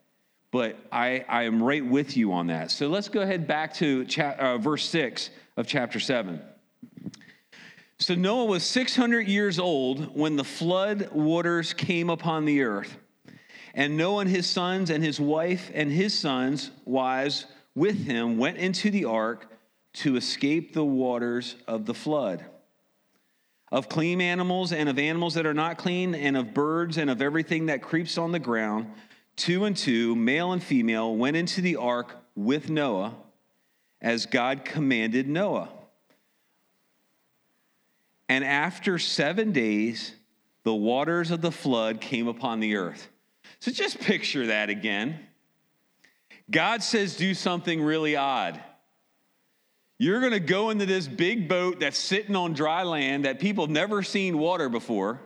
but 0.51 0.77
I, 0.91 1.25
I 1.27 1.43
am 1.43 1.61
right 1.61 1.85
with 1.85 2.17
you 2.17 2.33
on 2.33 2.47
that. 2.47 2.71
So 2.71 2.87
let's 2.87 3.09
go 3.09 3.21
ahead 3.21 3.47
back 3.47 3.73
to 3.75 4.05
cha- 4.05 4.35
uh, 4.39 4.57
verse 4.57 4.87
six 4.87 5.29
of 5.57 5.67
chapter 5.67 5.99
7. 5.99 6.41
So 7.99 8.15
Noah 8.15 8.45
was 8.45 8.63
600 8.63 9.27
years 9.27 9.59
old 9.59 10.15
when 10.15 10.37
the 10.37 10.43
flood 10.43 11.11
waters 11.11 11.73
came 11.73 12.09
upon 12.09 12.45
the 12.45 12.61
earth. 12.61 12.97
And 13.73 13.97
Noah 13.97 14.21
and 14.21 14.29
his 14.29 14.47
sons 14.47 14.89
and 14.89 15.03
his 15.03 15.19
wife 15.19 15.69
and 15.73 15.91
his 15.91 16.17
sons' 16.17 16.71
wives 16.85 17.45
with 17.75 18.05
him 18.05 18.37
went 18.37 18.57
into 18.57 18.89
the 18.89 19.05
ark 19.05 19.51
to 19.93 20.15
escape 20.15 20.73
the 20.73 20.83
waters 20.83 21.55
of 21.67 21.85
the 21.85 21.93
flood. 21.93 22.43
Of 23.71 23.89
clean 23.89 24.21
animals 24.21 24.71
and 24.71 24.89
of 24.89 24.97
animals 24.97 25.35
that 25.35 25.45
are 25.45 25.53
not 25.53 25.77
clean, 25.77 26.15
and 26.15 26.35
of 26.35 26.53
birds 26.53 26.97
and 26.97 27.09
of 27.09 27.21
everything 27.21 27.67
that 27.67 27.81
creeps 27.81 28.17
on 28.17 28.31
the 28.31 28.39
ground, 28.39 28.87
two 29.39 29.65
and 29.65 29.75
two, 29.75 30.15
male 30.15 30.51
and 30.51 30.61
female, 30.61 31.15
went 31.15 31.37
into 31.37 31.61
the 31.61 31.77
ark 31.77 32.15
with 32.35 32.69
Noah 32.69 33.15
as 34.01 34.25
God 34.25 34.65
commanded 34.65 35.27
Noah. 35.27 35.69
And 38.27 38.43
after 38.43 38.99
seven 38.99 39.51
days, 39.51 40.13
the 40.63 40.75
waters 40.75 41.31
of 41.31 41.41
the 41.41 41.51
flood 41.51 41.99
came 41.99 42.27
upon 42.27 42.59
the 42.59 42.75
earth. 42.75 43.07
So 43.59 43.71
just 43.71 43.99
picture 43.99 44.47
that 44.47 44.69
again. 44.69 45.19
God 46.51 46.83
says, 46.83 47.15
do 47.15 47.33
something 47.33 47.81
really 47.81 48.15
odd. 48.15 48.61
You're 49.97 50.19
going 50.19 50.31
to 50.33 50.39
go 50.39 50.69
into 50.69 50.85
this 50.85 51.07
big 51.07 51.49
boat 51.49 51.79
that's 51.79 51.97
sitting 51.97 52.35
on 52.35 52.53
dry 52.53 52.83
land 52.83 53.25
that 53.25 53.39
people 53.39 53.65
have 53.65 53.71
never 53.71 54.03
seen 54.03 54.37
water 54.37 54.69
before. 54.69 55.19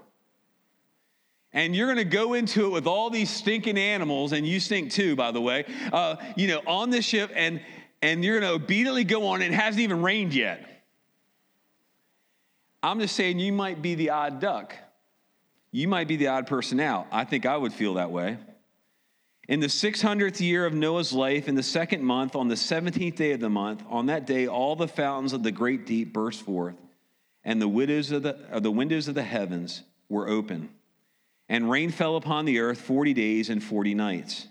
And 1.53 1.75
you're 1.75 1.86
going 1.86 1.98
to 1.98 2.03
go 2.03 2.33
into 2.33 2.65
it 2.65 2.69
with 2.69 2.88
all 2.88 3.12
these 3.12 3.29
stinking 3.29 3.77
animals, 3.77 4.31
and 4.31 4.45
you 4.45 4.60
stink 4.60 4.91
too, 4.91 5.15
by 5.15 5.31
the 5.31 5.41
way, 5.41 5.65
uh, 5.91 6.15
you 6.36 6.48
know, 6.48 6.62
on 6.65 6.89
this 6.89 7.05
ship. 7.05 7.31
And, 7.36 7.62
and 8.01 8.25
you're 8.25 8.39
going 8.39 8.50
to 8.50 8.63
obediently 8.63 9.03
go 9.03 9.27
on. 9.27 9.41
It 9.41 9.53
hasn't 9.53 9.81
even 9.81 10.01
rained 10.01 10.33
yet. 10.33 10.67
I'm 12.81 13.00
just 13.00 13.15
saying 13.15 13.39
you 13.39 13.53
might 13.53 13.81
be 13.81 13.95
the 13.95 14.10
odd 14.10 14.41
duck. 14.41 14.75
You 15.72 15.88
might 15.88 16.07
be 16.07 16.17
the 16.17 16.27
odd 16.27 16.48
person 16.48 16.79
out. 16.79 17.07
I 17.12 17.24
think 17.24 17.45
I 17.45 17.55
would 17.55 17.72
feel 17.72 17.95
that 17.95 18.12
way. 18.12 18.38
In 19.48 19.60
the 19.60 19.67
600th 19.67 20.39
year 20.39 20.65
of 20.65 20.74
Noah's 20.74 21.13
life, 21.13 21.48
in 21.48 21.55
the 21.55 21.63
second 21.63 22.03
month, 22.03 22.36
on 22.36 22.48
the 22.48 22.55
17th 22.55 23.15
day 23.15 23.31
of 23.33 23.39
the 23.39 23.50
month, 23.50 23.83
on 23.89 24.05
that 24.07 24.25
day, 24.25 24.48
all 24.48 24.75
the 24.75 24.88
fountains 24.88 25.33
of 25.33 25.43
the 25.43 25.51
great 25.51 25.86
deep 25.86 26.13
burst 26.13 26.41
forth, 26.41 26.75
and 27.43 27.62
the 27.62 27.67
windows 27.67 28.12
of 28.12 28.24
the, 28.24 28.38
the 28.60 28.72
windows 28.72 29.07
of 29.07 29.15
the 29.15 29.24
heavens 29.24 29.83
were 30.10 30.27
open. 30.29 30.69
And 31.50 31.70
rain 31.70 31.92
fell 31.92 32.16
upon 32.16 32.46
the 32.46 32.60
earth 32.60 32.82
40 32.82 33.14
days 33.14 33.50
and 33.50 33.64
40 33.64 33.94
nights. 33.94 34.48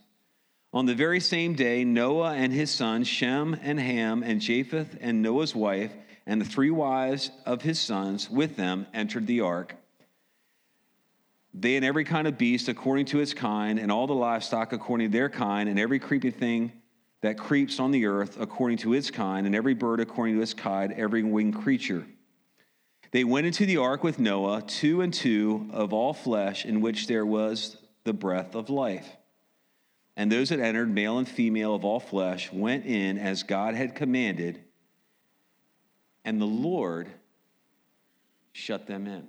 On 0.74 0.86
the 0.86 0.94
very 0.94 1.20
same 1.20 1.54
day, 1.54 1.84
Noah 1.84 2.32
and 2.32 2.52
his 2.52 2.70
sons, 2.70 3.06
Shem 3.06 3.56
and 3.62 3.78
Ham, 3.78 4.22
and 4.22 4.40
Japheth 4.40 4.96
and 5.00 5.20
Noah's 5.20 5.54
wife, 5.54 5.92
and 6.26 6.40
the 6.40 6.46
three 6.46 6.70
wives 6.70 7.30
of 7.44 7.62
his 7.62 7.78
sons 7.78 8.30
with 8.30 8.56
them 8.56 8.86
entered 8.94 9.26
the 9.26 9.40
ark. 9.40 9.76
They 11.54 11.76
and 11.76 11.84
every 11.84 12.04
kind 12.04 12.26
of 12.26 12.38
beast 12.38 12.68
according 12.68 13.06
to 13.06 13.20
its 13.20 13.34
kind, 13.34 13.78
and 13.78 13.92
all 13.92 14.06
the 14.06 14.14
livestock 14.14 14.72
according 14.72 15.10
to 15.10 15.12
their 15.12 15.28
kind, 15.28 15.68
and 15.68 15.78
every 15.78 15.98
creeping 15.98 16.32
thing 16.32 16.72
that 17.20 17.36
creeps 17.36 17.78
on 17.78 17.90
the 17.90 18.06
earth 18.06 18.40
according 18.40 18.78
to 18.78 18.94
its 18.94 19.10
kind, 19.10 19.46
and 19.46 19.54
every 19.54 19.74
bird 19.74 20.00
according 20.00 20.36
to 20.36 20.42
its 20.42 20.54
kind, 20.54 20.92
every 20.92 21.22
winged 21.22 21.56
creature. 21.56 22.06
They 23.12 23.24
went 23.24 23.46
into 23.46 23.66
the 23.66 23.76
ark 23.76 24.02
with 24.02 24.18
Noah, 24.18 24.62
two 24.62 25.02
and 25.02 25.12
two 25.12 25.68
of 25.70 25.92
all 25.92 26.14
flesh, 26.14 26.64
in 26.64 26.80
which 26.80 27.06
there 27.06 27.26
was 27.26 27.76
the 28.04 28.14
breath 28.14 28.54
of 28.54 28.70
life. 28.70 29.06
And 30.16 30.32
those 30.32 30.48
that 30.48 30.60
entered, 30.60 30.90
male 30.90 31.18
and 31.18 31.28
female 31.28 31.74
of 31.74 31.84
all 31.84 32.00
flesh, 32.00 32.50
went 32.52 32.86
in 32.86 33.18
as 33.18 33.42
God 33.42 33.74
had 33.74 33.94
commanded, 33.94 34.62
and 36.24 36.40
the 36.40 36.46
Lord 36.46 37.08
shut 38.52 38.86
them 38.86 39.06
in. 39.06 39.28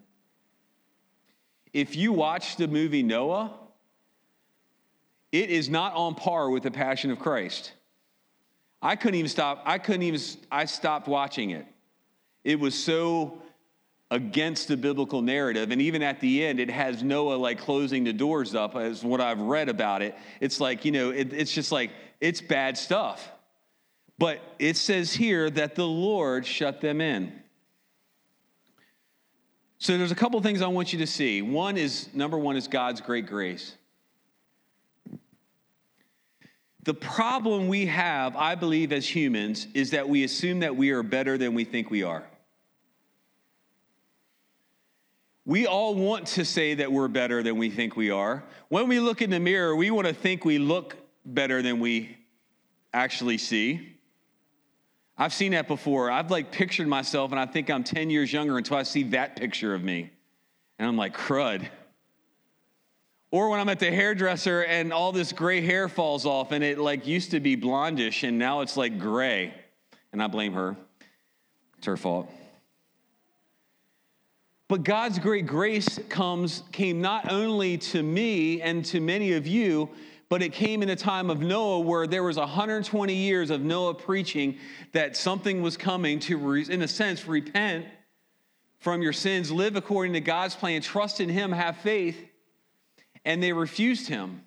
If 1.74 1.96
you 1.96 2.14
watch 2.14 2.56
the 2.56 2.68
movie 2.68 3.04
Noah, 3.04 3.52
it 5.32 5.50
is 5.50 5.70
not 5.70 5.94
on 5.94 6.16
par 6.16 6.50
with 6.50 6.64
the 6.64 6.72
Passion 6.72 7.12
of 7.12 7.20
Christ. 7.20 7.74
I 8.82 8.96
couldn't 8.96 9.16
even 9.16 9.30
stop. 9.30 9.62
I 9.66 9.78
couldn't 9.78 10.04
even, 10.04 10.22
I 10.52 10.66
stopped 10.66 11.08
watching 11.08 11.50
it. 11.50 11.66
It 12.44 12.60
was 12.60 12.76
so 12.76 13.42
against 14.14 14.68
the 14.68 14.78
biblical 14.78 15.24
narrative. 15.24 15.72
And 15.72 15.82
even 15.82 16.04
at 16.04 16.20
the 16.20 16.46
end, 16.46 16.60
it 16.60 16.70
has 16.70 17.02
Noah 17.02 17.34
like 17.34 17.58
closing 17.58 18.04
the 18.04 18.14
doors 18.14 18.54
up, 18.54 18.76
as 18.76 19.04
what 19.04 19.20
I've 19.20 19.42
read 19.42 19.70
about 19.70 20.04
it. 20.04 20.16
It's 20.40 20.60
like, 20.60 20.86
you 20.86 20.92
know, 20.92 21.10
it, 21.10 21.34
it's 21.34 21.52
just 21.52 21.72
like, 21.72 21.90
it's 22.22 22.40
bad 22.40 22.78
stuff. 22.78 23.28
But 24.20 24.40
it 24.60 24.78
says 24.78 25.12
here 25.12 25.50
that 25.50 25.74
the 25.74 25.88
Lord 25.88 26.46
shut 26.46 26.80
them 26.80 27.02
in. 27.02 27.34
So 29.80 29.98
there's 29.98 30.12
a 30.12 30.16
couple 30.16 30.40
things 30.42 30.62
I 30.62 30.68
want 30.68 30.94
you 30.94 31.00
to 31.00 31.08
see. 31.08 31.42
One 31.42 31.76
is, 31.76 32.08
number 32.14 32.38
one, 32.38 32.56
is 32.56 32.68
God's 32.68 33.02
great 33.02 33.26
grace. 33.26 33.76
The 36.84 36.94
problem 36.94 37.68
we 37.68 37.88
have, 37.88 38.36
I 38.36 38.54
believe, 38.54 38.94
as 38.94 39.08
humans, 39.08 39.66
is 39.74 39.90
that 39.90 40.08
we 40.08 40.24
assume 40.24 40.60
that 40.60 40.76
we 40.76 40.92
are 40.92 41.02
better 41.02 41.36
than 41.40 41.56
we 41.56 41.64
think 41.64 41.90
we 41.90 42.04
are. 42.04 42.24
We 45.46 45.68
all 45.68 45.94
want 45.96 46.28
to 46.28 46.46
say 46.46 46.76
that 46.76 46.92
we're 46.92 47.10
better 47.10 47.44
than 47.44 47.58
we 47.58 47.70
think 47.70 47.98
we 47.98 48.12
are. 48.12 48.44
When 48.70 48.88
we 48.88 49.00
look 49.00 49.22
in 49.22 49.30
the 49.30 49.40
mirror, 49.40 49.76
we 49.76 49.92
want 49.92 50.08
to 50.08 50.14
think 50.14 50.46
we 50.46 50.58
look 50.58 50.96
better 51.26 51.62
than 51.62 51.80
we 51.80 52.18
actually 52.94 53.38
see. 53.38 53.98
I've 55.18 55.34
seen 55.34 55.52
that 55.52 55.68
before. 55.68 56.10
I've 56.10 56.32
like 56.32 56.52
pictured 56.52 56.88
myself 56.88 57.32
and 57.32 57.40
I 57.40 57.46
think 57.46 57.70
I'm 57.70 57.84
10 57.84 58.10
years 58.10 58.32
younger 58.32 58.58
until 58.58 58.78
I 58.78 58.84
see 58.84 59.04
that 59.04 59.36
picture 59.36 59.74
of 59.74 59.84
me. 59.84 60.12
And 60.80 60.88
I'm 60.88 60.98
like, 60.98 61.16
crud. 61.16 61.68
Or 63.30 63.50
when 63.50 63.60
I'm 63.60 63.70
at 63.70 63.80
the 63.80 63.92
hairdresser 63.92 64.64
and 64.64 64.94
all 64.94 65.12
this 65.12 65.34
gray 65.34 65.62
hair 65.62 65.90
falls 65.90 66.26
off 66.26 66.52
and 66.52 66.64
it 66.64 66.78
like 66.78 67.06
used 67.06 67.32
to 67.32 67.40
be 67.40 67.58
blondish 67.58 68.28
and 68.28 68.40
now 68.40 68.62
it's 68.62 68.78
like 68.78 68.98
gray. 68.98 69.54
And 70.12 70.22
I 70.22 70.28
blame 70.28 70.54
her. 70.54 70.78
It's 71.78 71.88
her 71.88 71.98
fault. 71.98 72.30
But 74.74 74.84
God's 74.84 75.20
great 75.20 75.46
grace 75.46 76.00
comes, 76.10 76.64
came 76.72 77.00
not 77.00 77.32
only 77.32 77.78
to 77.78 78.02
me 78.02 78.60
and 78.60 78.84
to 78.86 79.00
many 79.00 79.34
of 79.34 79.46
you, 79.46 79.88
but 80.30 80.42
it 80.42 80.52
came 80.52 80.82
in 80.82 80.90
a 80.90 80.96
time 80.96 81.30
of 81.30 81.42
Noah 81.42 81.82
where 81.82 82.08
there 82.08 82.24
was 82.24 82.38
120 82.38 83.14
years 83.14 83.52
of 83.52 83.62
Noah 83.62 83.94
preaching 83.94 84.58
that 84.94 85.16
something 85.16 85.62
was 85.62 85.78
coming 85.78 86.18
to, 86.22 86.56
in 86.56 86.82
a 86.82 86.88
sense, 86.88 87.28
repent 87.28 87.86
from 88.80 89.04
your 89.04 89.14
sins, 89.14 89.52
live 89.52 89.76
according 89.76 90.14
to 90.14 90.22
God's 90.22 90.56
plan, 90.56 90.82
trust 90.82 91.22
in 91.22 91.30
Him, 91.30 91.52
have 91.52 91.78
faith, 91.78 92.18
and 93.24 93.44
they 93.44 93.54
refused 93.54 94.08
Him. 94.08 94.42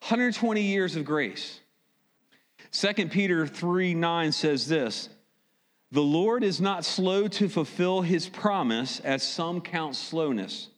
120 0.00 0.60
years 0.60 0.96
of 0.96 1.04
grace. 1.04 1.60
2 2.72 3.06
Peter 3.10 3.46
3 3.46 3.94
9 3.94 4.32
says 4.32 4.66
this 4.66 5.08
The 5.96 6.02
Lord 6.02 6.44
is 6.44 6.60
not 6.60 6.84
slow 6.84 7.26
to 7.26 7.48
fulfill 7.48 8.02
his 8.02 8.28
promise, 8.28 9.00
as 9.00 9.22
some 9.22 9.62
count 9.62 9.96
slowness, 9.96 10.68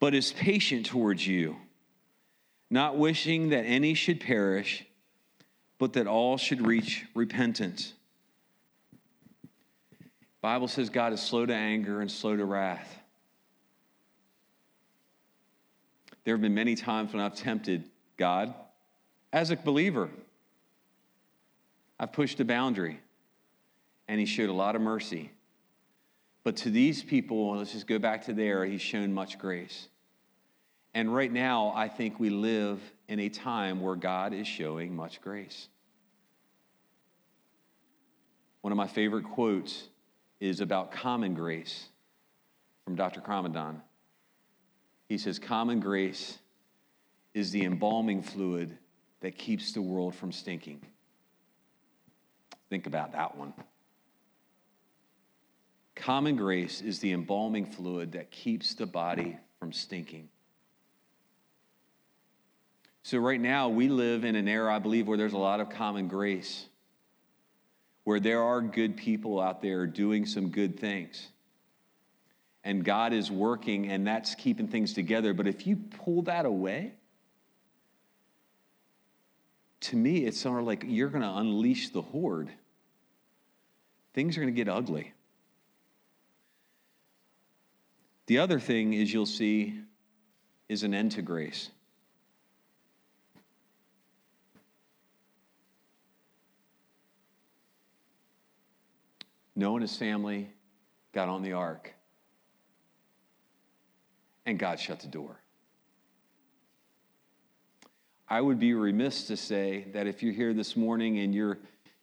but 0.00 0.14
is 0.14 0.34
patient 0.34 0.84
towards 0.84 1.26
you, 1.26 1.56
not 2.68 2.98
wishing 2.98 3.48
that 3.48 3.62
any 3.62 3.94
should 3.94 4.20
perish, 4.20 4.84
but 5.78 5.94
that 5.94 6.06
all 6.06 6.36
should 6.36 6.66
reach 6.66 7.06
repentance. 7.14 7.94
Bible 10.42 10.68
says 10.68 10.90
God 10.90 11.14
is 11.14 11.22
slow 11.22 11.46
to 11.46 11.54
anger 11.54 12.02
and 12.02 12.10
slow 12.10 12.36
to 12.36 12.44
wrath. 12.44 12.98
There 16.24 16.34
have 16.34 16.42
been 16.42 16.52
many 16.52 16.74
times 16.74 17.14
when 17.14 17.22
I've 17.22 17.34
tempted 17.34 17.88
God 18.18 18.52
as 19.32 19.50
a 19.50 19.56
believer 19.56 20.10
I've 21.98 22.12
pushed 22.12 22.40
a 22.40 22.44
boundary. 22.44 22.98
And 24.08 24.20
he 24.20 24.26
showed 24.26 24.48
a 24.48 24.52
lot 24.52 24.76
of 24.76 24.82
mercy. 24.82 25.30
But 26.44 26.56
to 26.58 26.70
these 26.70 27.02
people, 27.02 27.56
let's 27.56 27.72
just 27.72 27.86
go 27.86 27.98
back 27.98 28.24
to 28.26 28.32
there, 28.32 28.64
he's 28.64 28.80
shown 28.80 29.12
much 29.12 29.38
grace. 29.38 29.88
And 30.94 31.14
right 31.14 31.32
now, 31.32 31.72
I 31.74 31.88
think 31.88 32.20
we 32.20 32.30
live 32.30 32.80
in 33.08 33.18
a 33.20 33.28
time 33.28 33.80
where 33.80 33.96
God 33.96 34.34
is 34.34 34.46
showing 34.46 34.94
much 34.94 35.20
grace. 35.20 35.68
One 38.60 38.72
of 38.72 38.76
my 38.76 38.86
favorite 38.86 39.24
quotes 39.24 39.88
is 40.40 40.60
about 40.60 40.92
common 40.92 41.34
grace 41.34 41.88
from 42.84 42.94
Dr. 42.94 43.20
Kramadan. 43.20 43.80
He 45.08 45.18
says, 45.18 45.38
Common 45.38 45.80
grace 45.80 46.38
is 47.34 47.50
the 47.50 47.64
embalming 47.64 48.22
fluid 48.22 48.76
that 49.20 49.36
keeps 49.36 49.72
the 49.72 49.82
world 49.82 50.14
from 50.14 50.32
stinking. 50.32 50.80
Think 52.68 52.86
about 52.86 53.12
that 53.12 53.36
one. 53.36 53.52
Common 55.94 56.36
grace 56.36 56.80
is 56.80 56.98
the 57.00 57.12
embalming 57.12 57.66
fluid 57.66 58.12
that 58.12 58.30
keeps 58.30 58.74
the 58.74 58.86
body 58.86 59.36
from 59.58 59.72
stinking. 59.72 60.28
So, 63.02 63.18
right 63.18 63.40
now, 63.40 63.68
we 63.68 63.88
live 63.88 64.24
in 64.24 64.36
an 64.36 64.48
era, 64.48 64.74
I 64.74 64.78
believe, 64.78 65.08
where 65.08 65.18
there's 65.18 65.32
a 65.32 65.38
lot 65.38 65.60
of 65.60 65.70
common 65.70 66.08
grace, 66.08 66.66
where 68.04 68.20
there 68.20 68.42
are 68.42 68.60
good 68.60 68.96
people 68.96 69.40
out 69.40 69.60
there 69.60 69.86
doing 69.86 70.24
some 70.24 70.50
good 70.50 70.78
things. 70.78 71.28
And 72.64 72.84
God 72.84 73.12
is 73.12 73.30
working, 73.30 73.90
and 73.90 74.06
that's 74.06 74.36
keeping 74.36 74.68
things 74.68 74.92
together. 74.92 75.34
But 75.34 75.48
if 75.48 75.66
you 75.66 75.76
pull 75.76 76.22
that 76.22 76.46
away, 76.46 76.92
to 79.80 79.96
me, 79.96 80.24
it's 80.24 80.38
sort 80.38 80.60
of 80.60 80.66
like 80.66 80.84
you're 80.86 81.08
going 81.08 81.22
to 81.22 81.36
unleash 81.36 81.90
the 81.90 82.02
horde 82.02 82.50
things 84.14 84.36
are 84.36 84.40
going 84.40 84.52
to 84.52 84.56
get 84.56 84.68
ugly. 84.68 85.12
The 88.26 88.38
other 88.38 88.60
thing 88.60 88.92
is 88.92 89.12
you'll 89.12 89.26
see 89.26 89.80
is 90.68 90.84
an 90.84 90.94
end 90.94 91.12
to 91.12 91.22
grace. 91.22 91.70
Noah 99.54 99.74
and 99.74 99.82
his 99.82 99.96
family 99.96 100.50
got 101.12 101.28
on 101.28 101.42
the 101.42 101.52
ark, 101.52 101.92
and 104.46 104.58
God 104.58 104.80
shut 104.80 105.00
the 105.00 105.08
door. 105.08 105.38
I 108.28 108.40
would 108.40 108.58
be 108.58 108.72
remiss 108.72 109.26
to 109.26 109.36
say 109.36 109.88
that 109.92 110.06
if 110.06 110.22
you're 110.22 110.32
here 110.32 110.54
this 110.54 110.74
morning 110.74 111.18
and 111.18 111.34
you're 111.34 111.58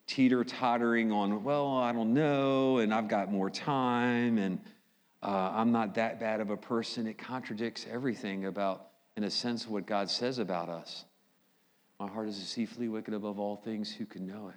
teeter 0.06 0.44
tottering 0.44 1.10
on, 1.10 1.42
well, 1.42 1.76
I 1.76 1.92
don't 1.92 2.14
know, 2.14 2.78
and 2.78 2.94
I've 2.94 3.08
got 3.08 3.32
more 3.32 3.50
time, 3.50 4.38
and 4.38 4.60
uh, 5.22 5.52
I'm 5.54 5.72
not 5.72 5.94
that 5.96 6.18
bad 6.18 6.40
of 6.40 6.50
a 6.50 6.56
person. 6.56 7.06
It 7.06 7.18
contradicts 7.18 7.86
everything 7.90 8.46
about, 8.46 8.88
in 9.16 9.24
a 9.24 9.30
sense, 9.30 9.66
what 9.68 9.86
God 9.86 10.08
says 10.08 10.38
about 10.38 10.68
us. 10.68 11.04
My 11.98 12.08
heart 12.08 12.28
is 12.28 12.38
deceitfully 12.38 12.88
wicked 12.88 13.12
above 13.12 13.38
all 13.38 13.56
things. 13.56 13.92
Who 13.92 14.06
can 14.06 14.26
know 14.26 14.48
it? 14.48 14.56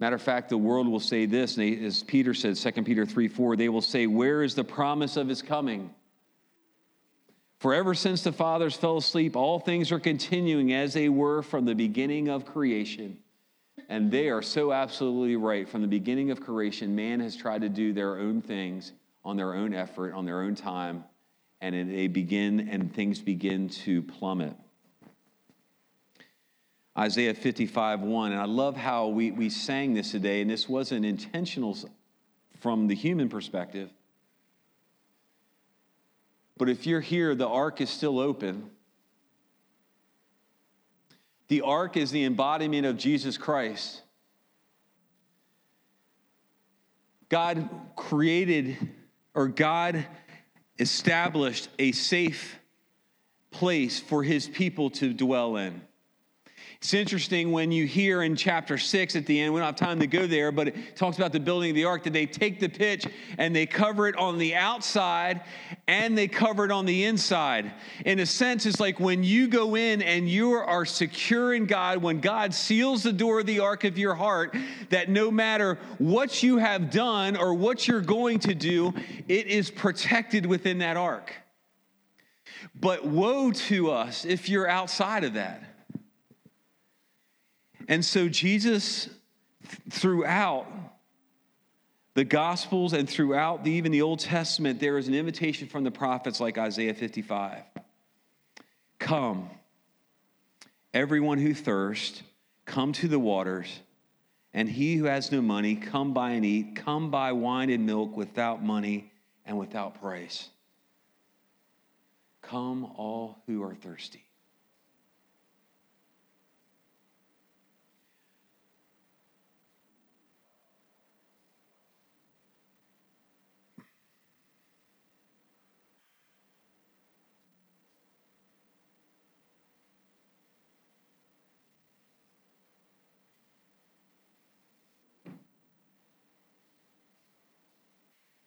Matter 0.00 0.16
of 0.16 0.22
fact, 0.22 0.50
the 0.50 0.58
world 0.58 0.86
will 0.86 1.00
say 1.00 1.26
this, 1.26 1.58
as 1.58 2.02
Peter 2.04 2.32
said, 2.34 2.56
2 2.56 2.82
Peter 2.82 3.04
3 3.04 3.26
4, 3.26 3.56
they 3.56 3.68
will 3.68 3.80
say, 3.80 4.06
Where 4.06 4.42
is 4.42 4.54
the 4.54 4.62
promise 4.62 5.16
of 5.16 5.26
his 5.28 5.42
coming? 5.42 5.92
For 7.58 7.74
ever 7.74 7.94
since 7.94 8.22
the 8.22 8.30
fathers 8.30 8.76
fell 8.76 8.98
asleep, 8.98 9.34
all 9.34 9.58
things 9.58 9.90
are 9.90 9.98
continuing 9.98 10.72
as 10.72 10.94
they 10.94 11.08
were 11.08 11.42
from 11.42 11.64
the 11.64 11.74
beginning 11.74 12.28
of 12.28 12.44
creation. 12.44 13.18
And 13.88 14.10
they 14.10 14.28
are 14.28 14.42
so 14.42 14.72
absolutely 14.72 15.36
right. 15.36 15.68
From 15.68 15.82
the 15.82 15.88
beginning 15.88 16.30
of 16.30 16.40
creation, 16.40 16.94
man 16.94 17.20
has 17.20 17.36
tried 17.36 17.62
to 17.62 17.68
do 17.68 17.92
their 17.92 18.18
own 18.18 18.42
things 18.42 18.92
on 19.24 19.36
their 19.36 19.54
own 19.54 19.74
effort, 19.74 20.14
on 20.14 20.24
their 20.24 20.42
own 20.42 20.54
time, 20.54 21.04
and 21.60 21.90
they 21.90 22.06
begin 22.06 22.68
and 22.68 22.94
things 22.94 23.20
begin 23.20 23.68
to 23.68 24.02
plummet. 24.02 24.56
Isaiah 26.96 27.34
55, 27.34 28.00
1. 28.00 28.32
And 28.32 28.40
I 28.40 28.46
love 28.46 28.76
how 28.76 29.08
we, 29.08 29.30
we 29.30 29.50
sang 29.50 29.94
this 29.94 30.10
today, 30.10 30.40
and 30.40 30.50
this 30.50 30.68
wasn't 30.68 31.04
intentional 31.04 31.76
from 32.58 32.88
the 32.88 32.94
human 32.94 33.28
perspective. 33.28 33.90
But 36.56 36.68
if 36.68 36.86
you're 36.86 37.00
here, 37.00 37.36
the 37.36 37.46
ark 37.46 37.80
is 37.80 37.88
still 37.88 38.18
open. 38.18 38.70
The 41.48 41.62
ark 41.62 41.96
is 41.96 42.10
the 42.10 42.24
embodiment 42.24 42.86
of 42.86 42.96
Jesus 42.96 43.38
Christ. 43.38 44.02
God 47.28 47.68
created, 47.96 48.76
or 49.34 49.48
God 49.48 50.06
established 50.78 51.68
a 51.78 51.92
safe 51.92 52.58
place 53.50 53.98
for 53.98 54.22
his 54.22 54.46
people 54.46 54.90
to 54.90 55.12
dwell 55.12 55.56
in. 55.56 55.82
It's 56.80 56.94
interesting 56.94 57.50
when 57.50 57.72
you 57.72 57.86
hear 57.86 58.22
in 58.22 58.36
chapter 58.36 58.78
six 58.78 59.16
at 59.16 59.26
the 59.26 59.40
end, 59.40 59.52
we 59.52 59.58
don't 59.58 59.66
have 59.66 59.74
time 59.74 59.98
to 59.98 60.06
go 60.06 60.28
there, 60.28 60.52
but 60.52 60.68
it 60.68 60.96
talks 60.96 61.16
about 61.16 61.32
the 61.32 61.40
building 61.40 61.70
of 61.70 61.74
the 61.74 61.84
ark, 61.84 62.04
that 62.04 62.12
they 62.12 62.24
take 62.24 62.60
the 62.60 62.68
pitch 62.68 63.04
and 63.36 63.54
they 63.54 63.66
cover 63.66 64.06
it 64.06 64.16
on 64.16 64.38
the 64.38 64.54
outside 64.54 65.42
and 65.88 66.16
they 66.16 66.28
cover 66.28 66.64
it 66.64 66.70
on 66.70 66.86
the 66.86 67.04
inside. 67.04 67.72
In 68.06 68.20
a 68.20 68.26
sense, 68.26 68.64
it's 68.64 68.78
like 68.78 69.00
when 69.00 69.24
you 69.24 69.48
go 69.48 69.74
in 69.74 70.02
and 70.02 70.28
you 70.28 70.52
are 70.52 70.84
secure 70.84 71.52
in 71.52 71.66
God, 71.66 72.00
when 72.00 72.20
God 72.20 72.54
seals 72.54 73.02
the 73.02 73.12
door 73.12 73.40
of 73.40 73.46
the 73.46 73.58
ark 73.58 73.82
of 73.82 73.98
your 73.98 74.14
heart, 74.14 74.56
that 74.90 75.08
no 75.08 75.32
matter 75.32 75.80
what 75.98 76.44
you 76.44 76.58
have 76.58 76.92
done 76.92 77.36
or 77.36 77.54
what 77.54 77.88
you're 77.88 78.00
going 78.00 78.38
to 78.40 78.54
do, 78.54 78.94
it 79.26 79.48
is 79.48 79.68
protected 79.68 80.46
within 80.46 80.78
that 80.78 80.96
ark. 80.96 81.34
But 82.72 83.04
woe 83.04 83.50
to 83.50 83.90
us 83.90 84.24
if 84.24 84.48
you're 84.48 84.68
outside 84.68 85.24
of 85.24 85.34
that. 85.34 85.67
And 87.88 88.04
so, 88.04 88.28
Jesus, 88.28 89.08
throughout 89.90 90.66
the 92.14 92.24
Gospels 92.24 92.92
and 92.92 93.08
throughout 93.08 93.64
the, 93.64 93.70
even 93.72 93.90
the 93.90 94.02
Old 94.02 94.20
Testament, 94.20 94.78
there 94.78 94.98
is 94.98 95.08
an 95.08 95.14
invitation 95.14 95.68
from 95.68 95.84
the 95.84 95.90
prophets 95.90 96.38
like 96.38 96.58
Isaiah 96.58 96.94
55 96.94 97.62
Come, 98.98 99.48
everyone 100.92 101.38
who 101.38 101.54
thirsts, 101.54 102.22
come 102.66 102.92
to 102.92 103.08
the 103.08 103.18
waters. 103.18 103.80
And 104.54 104.68
he 104.68 104.96
who 104.96 105.04
has 105.04 105.30
no 105.30 105.40
money, 105.40 105.76
come 105.76 106.12
buy 106.14 106.30
and 106.30 106.44
eat. 106.44 106.74
Come 106.74 107.10
buy 107.10 107.32
wine 107.32 107.70
and 107.70 107.86
milk 107.86 108.16
without 108.16 108.64
money 108.64 109.12
and 109.44 109.58
without 109.58 110.00
price. 110.00 110.48
Come, 112.42 112.84
all 112.96 113.42
who 113.46 113.62
are 113.62 113.74
thirsty. 113.74 114.27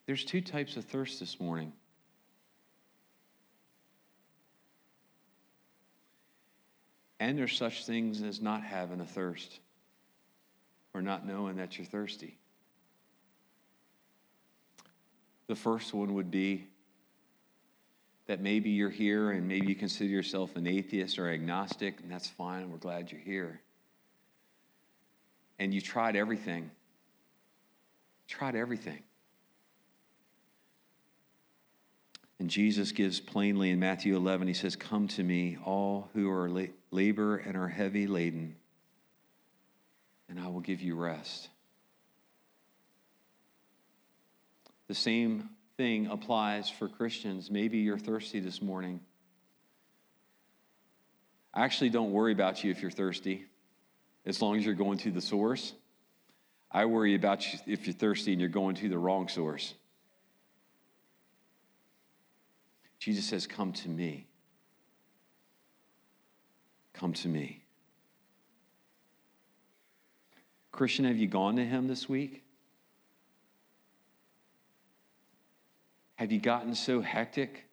There's 0.06 0.26
two 0.26 0.42
types 0.42 0.78
of 0.78 0.86
thirst 0.86 1.20
this 1.20 1.40
morning. 1.40 1.74
And 7.20 7.38
there's 7.38 7.56
such 7.56 7.86
things 7.86 8.22
as 8.24 8.42
not 8.42 8.64
having 8.64 9.00
a 9.00 9.06
thirst 9.06 9.60
or 10.94 11.02
not 11.02 11.26
knowing 11.26 11.58
that 11.58 11.78
you're 11.78 11.86
thirsty. 11.86 12.38
The 15.48 15.56
first 15.56 15.94
one 15.94 16.16
would 16.16 16.32
be 16.32 16.68
that 18.28 18.42
maybe 18.42 18.70
you're 18.70 18.90
here 18.90 19.32
and 19.32 19.48
maybe 19.48 19.68
you 19.68 19.76
consider 19.76 20.10
yourself 20.10 20.56
an 20.56 20.66
atheist 20.66 21.20
or 21.20 21.30
agnostic, 21.30 22.00
and 22.02 22.10
that's 22.10 22.30
fine. 22.30 22.72
We're 22.72 22.78
glad 22.78 23.12
you're 23.12 23.22
here. 23.22 23.62
And 25.60 25.74
you 25.74 25.82
tried 25.82 26.16
everything. 26.16 26.72
Tried 28.28 28.56
everything. 28.56 29.04
And 32.42 32.50
Jesus 32.50 32.92
gives 32.92 33.20
plainly 33.20 33.70
in 33.70 33.80
Matthew 33.80 34.16
11, 34.16 34.48
he 34.48 34.56
says, 34.56 34.76
Come 34.76 35.08
to 35.10 35.22
me, 35.22 35.60
all 35.64 36.10
who 36.16 36.28
are 36.32 36.50
la- 36.50 36.74
labor 36.90 37.38
and 37.38 37.56
are 37.56 37.68
heavy 37.68 38.08
laden, 38.08 38.56
and 40.28 40.40
I 40.40 40.48
will 40.48 40.60
give 40.60 40.82
you 40.82 40.96
rest. 40.96 41.50
The 44.88 44.96
same 44.96 45.52
thing 45.78 46.08
applies 46.08 46.68
for 46.68 46.88
Christians. 46.88 47.52
Maybe 47.52 47.78
you're 47.78 48.00
thirsty 48.00 48.40
this 48.40 48.60
morning. 48.60 49.02
I 51.54 51.64
actually 51.64 51.92
don't 51.92 52.12
worry 52.12 52.34
about 52.34 52.64
you 52.64 52.72
if 52.72 52.82
you're 52.82 52.90
thirsty, 52.90 53.46
as 54.26 54.42
long 54.42 54.58
as 54.58 54.66
you're 54.66 54.74
going 54.74 54.98
to 54.98 55.12
the 55.12 55.22
source. 55.22 55.74
I 56.72 56.86
worry 56.86 57.14
about 57.14 57.46
you 57.46 57.60
if 57.68 57.86
you're 57.86 57.94
thirsty 57.94 58.32
and 58.32 58.42
you're 58.42 58.50
going 58.50 58.78
to 58.78 58.90
the 58.90 58.98
wrong 58.98 59.28
source. 59.28 59.76
Jesus 63.02 63.26
says, 63.26 63.48
Come 63.48 63.74
to 63.74 63.90
me. 63.90 64.28
Come 66.94 67.14
to 67.14 67.28
me. 67.28 67.64
Christian, 70.72 71.06
have 71.06 71.18
you 71.18 71.28
gone 71.28 71.56
to 71.56 71.66
him 71.66 71.88
this 71.88 72.08
week? 72.08 72.44
Have 76.16 76.32
you 76.32 76.40
gotten 76.40 76.76
so 76.76 77.02
hectic 77.02 77.66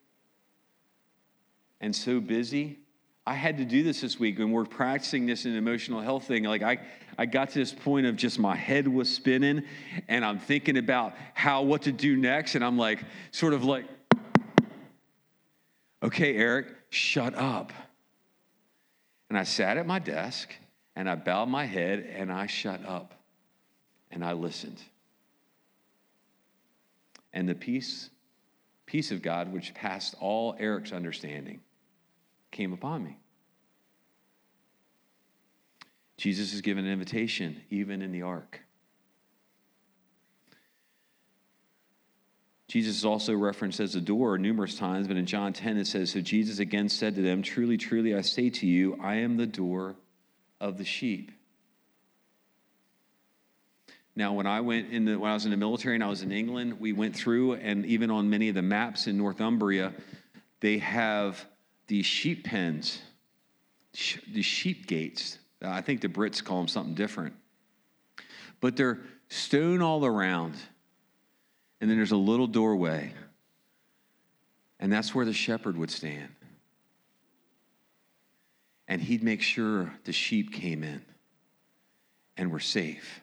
and 1.78 1.94
so 1.94 2.20
busy? 2.20 2.78
I 3.26 3.34
had 3.34 3.58
to 3.58 3.66
do 3.66 3.82
this 3.82 4.00
this 4.00 4.18
week 4.18 4.38
when 4.38 4.50
we're 4.50 4.64
practicing 4.64 5.26
this 5.26 5.44
in 5.44 5.54
emotional 5.54 6.00
health 6.00 6.24
thing. 6.24 6.44
Like 6.44 6.62
I, 6.62 6.78
I 7.18 7.26
got 7.26 7.50
to 7.50 7.58
this 7.58 7.74
point 7.74 8.06
of 8.06 8.16
just 8.16 8.38
my 8.38 8.56
head 8.56 8.88
was 8.88 9.14
spinning 9.14 9.64
and 10.08 10.24
I'm 10.24 10.38
thinking 10.38 10.78
about 10.78 11.12
how 11.34 11.60
what 11.60 11.82
to 11.82 11.92
do 11.92 12.16
next. 12.16 12.54
And 12.54 12.64
I'm 12.64 12.78
like, 12.78 13.00
sort 13.30 13.52
of 13.52 13.62
like, 13.62 13.84
Okay, 16.02 16.36
Eric, 16.36 16.74
shut 16.90 17.34
up. 17.34 17.72
And 19.28 19.38
I 19.38 19.44
sat 19.44 19.76
at 19.76 19.86
my 19.86 19.98
desk 19.98 20.54
and 20.96 21.08
I 21.08 21.14
bowed 21.14 21.48
my 21.48 21.66
head 21.66 22.00
and 22.00 22.32
I 22.32 22.46
shut 22.46 22.84
up 22.86 23.14
and 24.10 24.24
I 24.24 24.32
listened. 24.32 24.80
And 27.32 27.48
the 27.48 27.54
peace, 27.54 28.10
peace 28.86 29.10
of 29.10 29.22
God, 29.22 29.52
which 29.52 29.74
passed 29.74 30.14
all 30.20 30.56
Eric's 30.58 30.92
understanding, 30.92 31.60
came 32.50 32.72
upon 32.72 33.04
me. 33.04 33.18
Jesus 36.16 36.52
is 36.52 36.62
given 36.62 36.84
an 36.84 36.92
invitation, 36.92 37.60
even 37.70 38.02
in 38.02 38.12
the 38.12 38.22
ark. 38.22 38.60
Jesus 42.68 42.98
is 42.98 43.04
also 43.06 43.34
referenced 43.34 43.80
as 43.80 43.94
a 43.94 44.00
door 44.00 44.36
numerous 44.36 44.76
times, 44.76 45.08
but 45.08 45.16
in 45.16 45.24
John 45.24 45.54
10 45.54 45.78
it 45.78 45.86
says, 45.86 46.10
So 46.10 46.20
Jesus 46.20 46.58
again 46.58 46.90
said 46.90 47.14
to 47.14 47.22
them, 47.22 47.42
Truly, 47.42 47.78
truly, 47.78 48.14
I 48.14 48.20
say 48.20 48.50
to 48.50 48.66
you, 48.66 48.98
I 49.02 49.16
am 49.16 49.38
the 49.38 49.46
door 49.46 49.96
of 50.60 50.76
the 50.76 50.84
sheep. 50.84 51.32
Now, 54.14 54.34
when 54.34 54.46
I 54.46 54.60
went 54.60 54.92
in 54.92 55.06
the, 55.06 55.18
when 55.18 55.30
I 55.30 55.34
was 55.34 55.46
in 55.46 55.50
the 55.50 55.56
military 55.56 55.94
and 55.94 56.04
I 56.04 56.08
was 56.08 56.22
in 56.22 56.32
England, 56.32 56.78
we 56.78 56.92
went 56.92 57.16
through, 57.16 57.54
and 57.54 57.86
even 57.86 58.10
on 58.10 58.28
many 58.28 58.50
of 58.50 58.54
the 58.54 58.62
maps 58.62 59.06
in 59.06 59.16
Northumbria, 59.16 59.94
they 60.60 60.78
have 60.78 61.42
these 61.86 62.04
sheep 62.04 62.44
pens, 62.44 63.00
these 64.30 64.44
sheep 64.44 64.86
gates. 64.86 65.38
I 65.62 65.80
think 65.80 66.02
the 66.02 66.08
Brits 66.08 66.44
call 66.44 66.58
them 66.58 66.68
something 66.68 66.94
different. 66.94 67.34
But 68.60 68.76
they're 68.76 68.98
stone 69.28 69.80
all 69.80 70.04
around 70.04 70.56
and 71.80 71.88
then 71.88 71.96
there's 71.96 72.12
a 72.12 72.16
little 72.16 72.46
doorway. 72.46 73.12
And 74.80 74.92
that's 74.92 75.14
where 75.14 75.24
the 75.24 75.32
shepherd 75.32 75.76
would 75.76 75.90
stand. 75.90 76.28
And 78.86 79.02
he'd 79.02 79.22
make 79.22 79.42
sure 79.42 79.92
the 80.04 80.12
sheep 80.12 80.52
came 80.52 80.82
in 80.82 81.02
and 82.36 82.50
were 82.50 82.60
safe. 82.60 83.20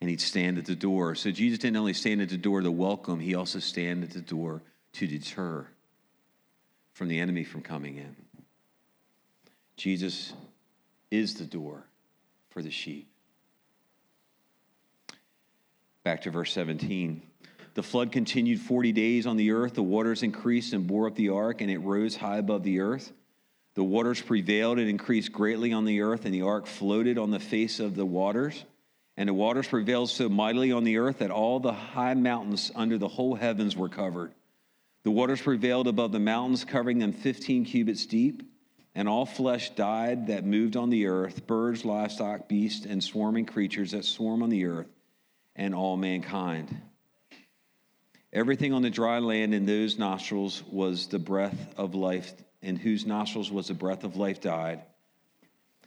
And 0.00 0.10
he'd 0.10 0.20
stand 0.20 0.58
at 0.58 0.66
the 0.66 0.76
door. 0.76 1.14
So 1.14 1.30
Jesus 1.30 1.58
didn't 1.58 1.76
only 1.76 1.94
stand 1.94 2.20
at 2.20 2.28
the 2.28 2.36
door 2.36 2.60
to 2.60 2.70
welcome, 2.70 3.18
he 3.18 3.34
also 3.34 3.58
stand 3.58 4.04
at 4.04 4.10
the 4.10 4.20
door 4.20 4.62
to 4.94 5.06
deter 5.06 5.66
from 6.92 7.08
the 7.08 7.18
enemy 7.20 7.44
from 7.44 7.62
coming 7.62 7.96
in. 7.96 8.16
Jesus 9.76 10.32
is 11.10 11.34
the 11.34 11.44
door 11.44 11.84
for 12.50 12.62
the 12.62 12.70
sheep. 12.70 13.10
Back 16.06 16.20
to 16.20 16.30
verse 16.30 16.52
17. 16.52 17.20
The 17.74 17.82
flood 17.82 18.12
continued 18.12 18.60
40 18.60 18.92
days 18.92 19.26
on 19.26 19.36
the 19.36 19.50
earth. 19.50 19.74
The 19.74 19.82
waters 19.82 20.22
increased 20.22 20.72
and 20.72 20.86
bore 20.86 21.08
up 21.08 21.16
the 21.16 21.30
ark, 21.30 21.62
and 21.62 21.68
it 21.68 21.78
rose 21.78 22.14
high 22.14 22.36
above 22.36 22.62
the 22.62 22.78
earth. 22.78 23.12
The 23.74 23.82
waters 23.82 24.22
prevailed 24.22 24.78
and 24.78 24.88
increased 24.88 25.32
greatly 25.32 25.72
on 25.72 25.84
the 25.84 26.02
earth, 26.02 26.24
and 26.24 26.32
the 26.32 26.42
ark 26.42 26.68
floated 26.68 27.18
on 27.18 27.32
the 27.32 27.40
face 27.40 27.80
of 27.80 27.96
the 27.96 28.06
waters. 28.06 28.64
And 29.16 29.28
the 29.28 29.34
waters 29.34 29.66
prevailed 29.66 30.08
so 30.08 30.28
mightily 30.28 30.70
on 30.70 30.84
the 30.84 30.98
earth 30.98 31.18
that 31.18 31.32
all 31.32 31.58
the 31.58 31.72
high 31.72 32.14
mountains 32.14 32.70
under 32.76 32.98
the 32.98 33.08
whole 33.08 33.34
heavens 33.34 33.76
were 33.76 33.88
covered. 33.88 34.32
The 35.02 35.10
waters 35.10 35.42
prevailed 35.42 35.88
above 35.88 36.12
the 36.12 36.20
mountains, 36.20 36.64
covering 36.64 37.00
them 37.00 37.14
15 37.14 37.64
cubits 37.64 38.06
deep. 38.06 38.44
And 38.94 39.08
all 39.08 39.26
flesh 39.26 39.70
died 39.70 40.28
that 40.28 40.46
moved 40.46 40.76
on 40.76 40.88
the 40.88 41.08
earth 41.08 41.48
birds, 41.48 41.84
livestock, 41.84 42.46
beasts, 42.46 42.86
and 42.86 43.02
swarming 43.02 43.46
creatures 43.46 43.90
that 43.90 44.04
swarm 44.04 44.44
on 44.44 44.50
the 44.50 44.66
earth 44.66 44.86
and 45.56 45.74
all 45.74 45.96
mankind. 45.96 46.74
Everything 48.32 48.72
on 48.72 48.82
the 48.82 48.90
dry 48.90 49.18
land 49.18 49.54
in 49.54 49.66
those 49.66 49.98
nostrils 49.98 50.62
was 50.70 51.06
the 51.06 51.18
breath 51.18 51.74
of 51.76 51.94
life, 51.94 52.32
in 52.60 52.76
whose 52.76 53.06
nostrils 53.06 53.50
was 53.50 53.68
the 53.68 53.74
breath 53.74 54.04
of 54.04 54.16
life 54.16 54.40
died. 54.40 54.82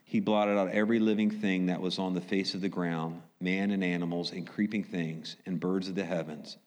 He 0.03 0.19
blotted 0.19 0.57
out 0.57 0.71
every 0.71 0.97
living 0.97 1.29
thing 1.29 1.67
that 1.67 1.81
was 1.81 1.99
on 1.99 2.15
the 2.15 2.21
face 2.21 2.55
of 2.55 2.61
the 2.61 2.69
ground, 2.69 3.21
man 3.39 3.69
and 3.69 3.83
animals 3.83 4.31
and 4.31 4.47
creeping 4.47 4.83
things 4.83 5.35
and 5.45 5.59
birds 5.59 5.87
of 5.87 5.93
the 5.93 6.03
heavens. 6.03 6.57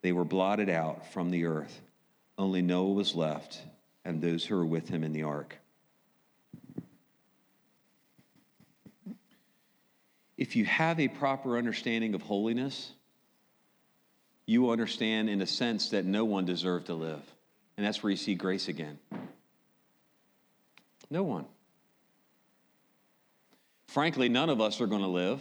They 0.00 0.12
were 0.12 0.24
blotted 0.24 0.70
out 0.70 1.12
from 1.12 1.30
the 1.30 1.44
earth. 1.44 1.82
Only 2.38 2.62
Noah 2.62 2.92
was 2.92 3.14
left 3.14 3.60
and 4.04 4.22
those 4.22 4.46
who 4.46 4.56
were 4.56 4.64
with 4.64 4.88
him 4.88 5.04
in 5.04 5.12
the 5.12 5.24
ark. 5.24 5.58
If 10.38 10.54
you 10.54 10.64
have 10.64 11.00
a 11.00 11.08
proper 11.08 11.58
understanding 11.58 12.14
of 12.14 12.22
holiness, 12.22 12.92
you 14.46 14.70
understand 14.70 15.28
in 15.28 15.42
a 15.42 15.46
sense 15.46 15.90
that 15.90 16.06
no 16.06 16.24
one 16.24 16.46
deserved 16.46 16.86
to 16.86 16.94
live. 16.94 17.20
And 17.76 17.84
that's 17.84 18.02
where 18.02 18.10
you 18.10 18.16
see 18.16 18.36
grace 18.36 18.68
again. 18.68 18.98
No 21.10 21.24
one. 21.24 21.44
Frankly, 23.88 24.28
none 24.28 24.48
of 24.48 24.60
us 24.60 24.80
are 24.80 24.86
going 24.86 25.02
to 25.02 25.08
live. 25.08 25.40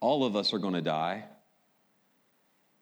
All 0.00 0.24
of 0.24 0.36
us 0.36 0.54
are 0.54 0.58
going 0.58 0.74
to 0.74 0.82
die. 0.82 1.24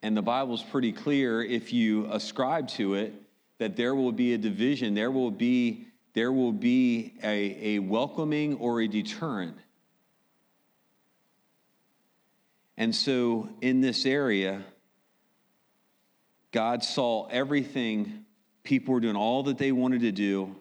And 0.00 0.16
the 0.16 0.22
Bible's 0.22 0.62
pretty 0.62 0.92
clear 0.92 1.42
if 1.42 1.72
you 1.72 2.06
ascribe 2.10 2.68
to 2.68 2.94
it 2.94 3.14
that 3.58 3.76
there 3.76 3.94
will 3.94 4.12
be 4.12 4.32
a 4.32 4.38
division, 4.38 4.94
there 4.94 5.10
will 5.10 5.30
be, 5.30 5.86
there 6.14 6.32
will 6.32 6.52
be 6.52 7.14
a, 7.22 7.76
a 7.76 7.78
welcoming 7.80 8.56
or 8.56 8.80
a 8.80 8.88
deterrent 8.88 9.56
And 12.76 12.94
so 12.94 13.48
in 13.60 13.80
this 13.80 14.06
area, 14.06 14.64
God 16.52 16.82
saw 16.82 17.26
everything, 17.28 18.24
people 18.62 18.94
were 18.94 19.00
doing 19.00 19.16
all 19.16 19.44
that 19.44 19.58
they 19.58 19.72
wanted 19.72 20.02
to 20.02 20.12
do, 20.12 20.54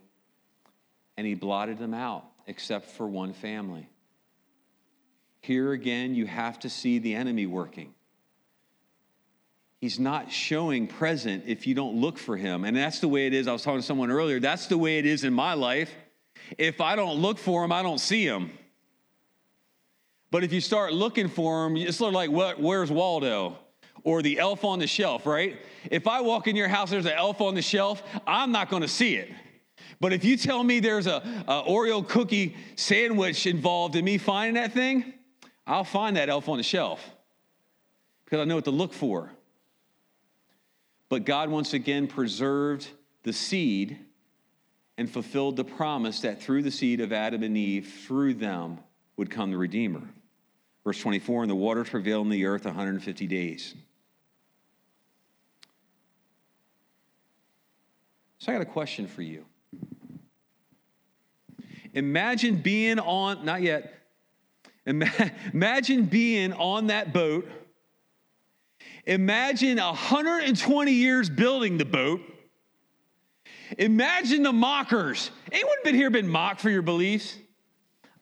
and 1.18 1.26
He 1.28 1.36
blotted 1.36 1.78
them 1.78 1.94
out 1.94 2.26
except 2.48 2.92
for 2.92 3.08
one 3.08 3.34
family. 3.34 3.88
Here 5.42 5.72
again, 5.72 6.14
you 6.14 6.28
have 6.28 6.60
to 6.60 6.70
see 6.70 7.00
the 7.00 7.16
enemy 7.16 7.46
working. 7.46 7.94
He's 9.82 10.00
not 10.00 10.32
showing 10.32 10.86
present 10.86 11.46
if 11.48 11.66
you 11.66 11.74
don't 11.74 11.96
look 11.96 12.20
for 12.20 12.38
him. 12.38 12.66
And 12.66 12.78
that's 12.78 13.00
the 13.00 13.08
way 13.08 13.26
it 13.26 13.34
is. 13.34 13.48
I 13.48 13.52
was 13.52 13.64
talking 13.64 13.80
to 13.80 13.86
someone 13.86 14.12
earlier. 14.12 14.40
That's 14.40 14.68
the 14.68 14.78
way 14.78 15.00
it 15.00 15.08
is 15.08 15.24
in 15.24 15.34
my 15.34 15.56
life. 15.56 15.92
If 16.60 16.80
I 16.82 16.96
don't 16.96 17.20
look 17.20 17.40
for 17.40 17.64
him, 17.64 17.72
I 17.72 17.82
don't 17.82 17.98
see 17.98 18.24
him. 18.24 18.52
But 20.32 20.46
if 20.46 20.54
you 20.54 20.62
start 20.62 20.94
looking 20.94 21.28
for 21.28 21.66
them, 21.66 21.76
it's 21.78 21.98
sort 21.98 22.10
of 22.10 22.16
like, 22.16 22.32
what, 22.32 22.60
where's 22.60 22.90
Waldo? 22.90 23.58
Or 24.04 24.22
the 24.22 24.40
elf 24.40 24.64
on 24.64 24.80
the 24.80 24.88
shelf, 24.88 25.26
right? 25.26 25.58
If 25.92 26.08
I 26.08 26.22
walk 26.22 26.48
in 26.48 26.56
your 26.56 26.70
house, 26.70 26.90
there's 26.90 27.06
an 27.06 27.12
elf 27.12 27.42
on 27.42 27.54
the 27.54 27.62
shelf, 27.62 28.02
I'm 28.26 28.52
not 28.52 28.70
going 28.70 28.82
to 28.82 28.88
see 28.88 29.16
it. 29.16 29.30
But 30.00 30.14
if 30.14 30.24
you 30.24 30.38
tell 30.38 30.64
me 30.64 30.80
there's 30.80 31.06
a, 31.06 31.44
a 31.48 31.64
Oreo 31.70 32.08
cookie 32.08 32.56
sandwich 32.76 33.46
involved 33.46 33.96
in 33.96 34.06
me 34.06 34.18
finding 34.18 34.56
that 34.56 34.74
thing, 34.74 35.14
I'll 35.68 35.84
find 35.84 36.16
that 36.16 36.30
elf 36.30 36.50
on 36.50 36.58
the 36.58 36.64
shelf 36.64 37.08
because 38.26 38.40
I 38.40 38.46
know 38.46 38.56
what 38.56 38.66
to 38.66 38.72
look 38.72 38.94
for. 38.94 39.32
But 41.10 41.26
God 41.26 41.50
once 41.50 41.74
again 41.74 42.08
preserved 42.08 42.88
the 43.24 43.34
seed 43.34 44.00
and 44.98 45.10
fulfilled 45.10 45.58
the 45.58 45.66
promise 45.66 46.22
that 46.22 46.42
through 46.42 46.64
the 46.64 46.72
seed 46.72 47.02
of 47.02 47.12
Adam 47.12 47.44
and 47.44 47.58
Eve, 47.58 47.94
through 48.08 48.36
them 48.36 48.80
would 49.18 49.30
come 49.30 49.52
the 49.52 49.58
Redeemer. 49.58 50.02
Verse 50.84 51.00
24, 51.00 51.44
and 51.44 51.52
the 51.52 51.56
waters 51.56 51.90
prevailed 51.90 52.26
in 52.26 52.32
the 52.32 52.46
earth 52.46 52.66
150 52.66 53.28
days. 53.28 53.76
So 58.40 58.52
I 58.52 58.56
got 58.56 58.64
a 58.64 58.66
question 58.66 59.08
for 59.08 59.22
you. 59.22 59.46
Imagine 61.94 62.58
being 62.58 62.98
on, 62.98 63.46
not 63.46 63.62
yet, 63.62 63.94
imagine 64.86 66.06
being 66.06 66.54
on 66.54 66.88
that 66.88 67.14
boat. 67.14 67.48
Imagine 69.06 69.78
120 69.78 70.92
years 70.92 71.30
building 71.30 71.78
the 71.78 71.86
boat. 71.86 72.22
Imagine 73.78 74.44
the 74.44 74.54
mockers. 74.54 75.32
Anyone 75.52 75.78
been 75.84 75.96
here 75.96 76.10
been 76.10 76.28
mocked 76.28 76.62
for 76.62 76.70
your 76.70 76.82
beliefs? 76.82 77.38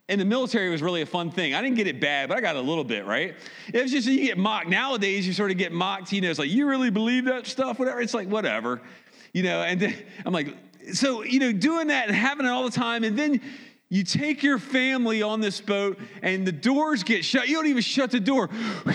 In 0.09 0.19
the 0.19 0.25
military, 0.25 0.67
it 0.67 0.71
was 0.71 0.81
really 0.81 1.01
a 1.01 1.05
fun 1.05 1.31
thing. 1.31 1.53
I 1.53 1.61
didn't 1.61 1.77
get 1.77 1.87
it 1.87 2.01
bad, 2.01 2.27
but 2.27 2.37
I 2.37 2.41
got 2.41 2.57
a 2.57 2.61
little 2.61 2.83
bit, 2.83 3.05
right? 3.05 3.35
It 3.73 3.81
was 3.81 3.91
just 3.91 4.07
you 4.07 4.25
get 4.25 4.37
mocked. 4.37 4.67
Nowadays, 4.67 5.25
you 5.25 5.31
sort 5.31 5.51
of 5.51 5.57
get 5.57 5.71
mocked. 5.71 6.11
You 6.11 6.19
know, 6.19 6.29
it's 6.29 6.39
like, 6.39 6.49
you 6.49 6.67
really 6.67 6.89
believe 6.89 7.25
that 7.25 7.47
stuff? 7.47 7.79
Whatever. 7.79 8.01
It's 8.01 8.13
like, 8.13 8.27
whatever 8.27 8.81
you 9.33 9.43
know, 9.43 9.61
and 9.61 9.79
then 9.79 9.95
I'm 10.25 10.33
like, 10.33 10.55
so, 10.93 11.23
you 11.23 11.39
know, 11.39 11.51
doing 11.51 11.87
that 11.87 12.07
and 12.07 12.15
having 12.15 12.45
it 12.45 12.49
all 12.49 12.63
the 12.63 12.71
time, 12.71 13.03
and 13.03 13.17
then 13.17 13.41
you 13.89 14.03
take 14.03 14.43
your 14.43 14.59
family 14.59 15.23
on 15.23 15.41
this 15.41 15.59
boat 15.61 15.97
and 16.21 16.45
the 16.45 16.51
doors 16.51 17.01
get 17.03 17.25
shut. 17.25 17.47
You 17.47 17.55
don't 17.55 17.65
even 17.67 17.81
shut 17.81 18.11
the 18.11 18.19
door. 18.19 18.47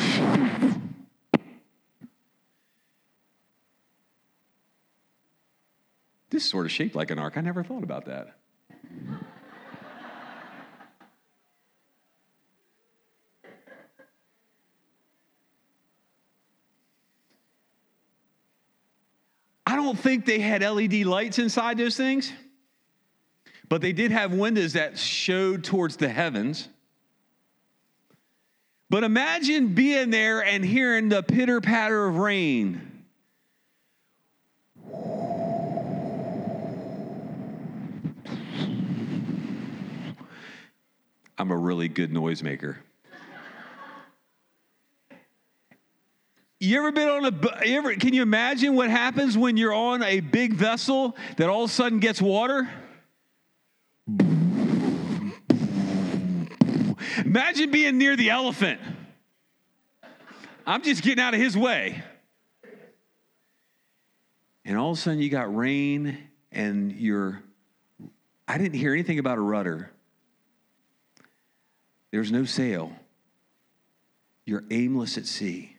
this 6.30 6.44
is 6.44 6.50
sort 6.50 6.64
of 6.66 6.70
shaped 6.70 6.94
like 6.94 7.10
an 7.10 7.18
ark. 7.18 7.36
I 7.36 7.40
never 7.40 7.64
thought 7.64 7.82
about 7.82 8.04
that. 8.06 8.36
I 19.74 19.76
don't 19.76 19.98
think 19.98 20.24
they 20.24 20.38
had 20.38 20.62
LED 20.62 21.04
lights 21.04 21.40
inside 21.40 21.78
those 21.78 21.96
things, 21.96 22.32
but 23.68 23.80
they 23.80 23.92
did 23.92 24.12
have 24.12 24.32
windows 24.32 24.74
that 24.74 24.96
showed 24.96 25.64
towards 25.64 25.96
the 25.96 26.08
heavens. 26.08 26.68
But 28.88 29.02
imagine 29.02 29.74
being 29.74 30.10
there 30.10 30.44
and 30.44 30.64
hearing 30.64 31.08
the 31.08 31.24
pitter 31.24 31.60
patter 31.60 32.06
of 32.06 32.18
rain. 32.18 33.04
I'm 41.36 41.50
a 41.50 41.56
really 41.56 41.88
good 41.88 42.12
noisemaker. 42.12 42.76
You 46.64 46.78
ever 46.78 46.92
been 46.92 47.08
on 47.08 47.26
a, 47.26 47.66
you 47.66 47.76
ever, 47.76 47.94
can 47.96 48.14
you 48.14 48.22
imagine 48.22 48.74
what 48.74 48.88
happens 48.88 49.36
when 49.36 49.58
you're 49.58 49.74
on 49.74 50.02
a 50.02 50.20
big 50.20 50.54
vessel 50.54 51.14
that 51.36 51.50
all 51.50 51.64
of 51.64 51.70
a 51.70 51.72
sudden 51.72 51.98
gets 51.98 52.22
water? 52.22 52.70
Imagine 57.18 57.70
being 57.70 57.98
near 57.98 58.16
the 58.16 58.30
elephant. 58.30 58.80
I'm 60.66 60.82
just 60.82 61.02
getting 61.02 61.22
out 61.22 61.34
of 61.34 61.40
his 61.40 61.54
way. 61.54 62.02
And 64.64 64.78
all 64.78 64.92
of 64.92 64.96
a 64.96 65.00
sudden 65.00 65.20
you 65.20 65.28
got 65.28 65.54
rain 65.54 66.16
and 66.50 66.92
you're, 66.92 67.42
I 68.48 68.56
didn't 68.56 68.78
hear 68.78 68.94
anything 68.94 69.18
about 69.18 69.36
a 69.36 69.42
rudder. 69.42 69.90
There's 72.10 72.32
no 72.32 72.46
sail. 72.46 72.90
You're 74.46 74.64
aimless 74.70 75.18
at 75.18 75.26
sea. 75.26 75.73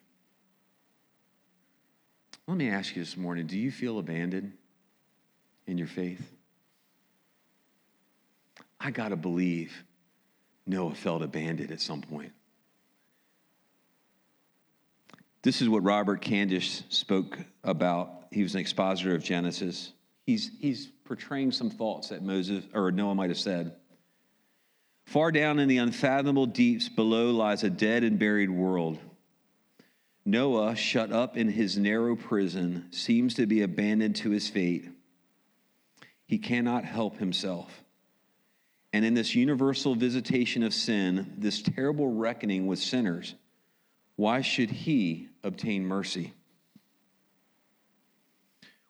Let 2.47 2.57
me 2.57 2.69
ask 2.69 2.95
you 2.95 3.01
this 3.01 3.17
morning 3.17 3.47
do 3.47 3.57
you 3.57 3.71
feel 3.71 3.97
abandoned 3.99 4.53
in 5.67 5.77
your 5.77 5.87
faith? 5.87 6.31
I 8.79 8.91
got 8.91 9.09
to 9.09 9.15
believe 9.15 9.83
Noah 10.67 10.93
felt 10.93 11.21
abandoned 11.21 11.71
at 11.71 11.81
some 11.81 12.01
point. 12.01 12.31
This 15.41 15.61
is 15.61 15.69
what 15.69 15.83
Robert 15.83 16.21
Candlish 16.21 16.83
spoke 16.89 17.37
about. 17.63 18.25
He 18.31 18.43
was 18.43 18.55
an 18.55 18.61
expositor 18.61 19.13
of 19.13 19.23
Genesis. 19.23 19.93
He's, 20.25 20.51
he's 20.59 20.87
portraying 21.05 21.51
some 21.51 21.69
thoughts 21.69 22.09
that 22.09 22.23
Moses 22.23 22.63
or 22.73 22.91
Noah 22.91 23.15
might 23.15 23.29
have 23.29 23.39
said. 23.39 23.75
Far 25.05 25.31
down 25.31 25.59
in 25.59 25.67
the 25.67 25.77
unfathomable 25.77 26.47
deeps 26.47 26.89
below 26.89 27.29
lies 27.29 27.63
a 27.63 27.69
dead 27.69 28.03
and 28.03 28.17
buried 28.17 28.49
world 28.49 28.97
Noah, 30.25 30.75
shut 30.75 31.11
up 31.11 31.37
in 31.37 31.49
his 31.49 31.77
narrow 31.77 32.15
prison, 32.15 32.87
seems 32.91 33.35
to 33.35 33.45
be 33.45 33.61
abandoned 33.61 34.15
to 34.17 34.31
his 34.31 34.49
fate. 34.49 34.89
He 36.25 36.39
cannot 36.39 36.83
help 36.83 37.17
himself. 37.17 37.83
And 38.91 39.05
in 39.05 39.13
this 39.13 39.35
universal 39.35 39.93
visitation 39.93 40.63
of 40.63 40.73
sin, 40.73 41.35
this 41.37 41.61
terrible 41.61 42.07
reckoning 42.07 42.65
with 42.65 42.79
sinners, 42.79 43.35
why 44.15 44.41
should 44.41 44.71
he 44.71 45.27
obtain 45.43 45.85
mercy? 45.85 46.33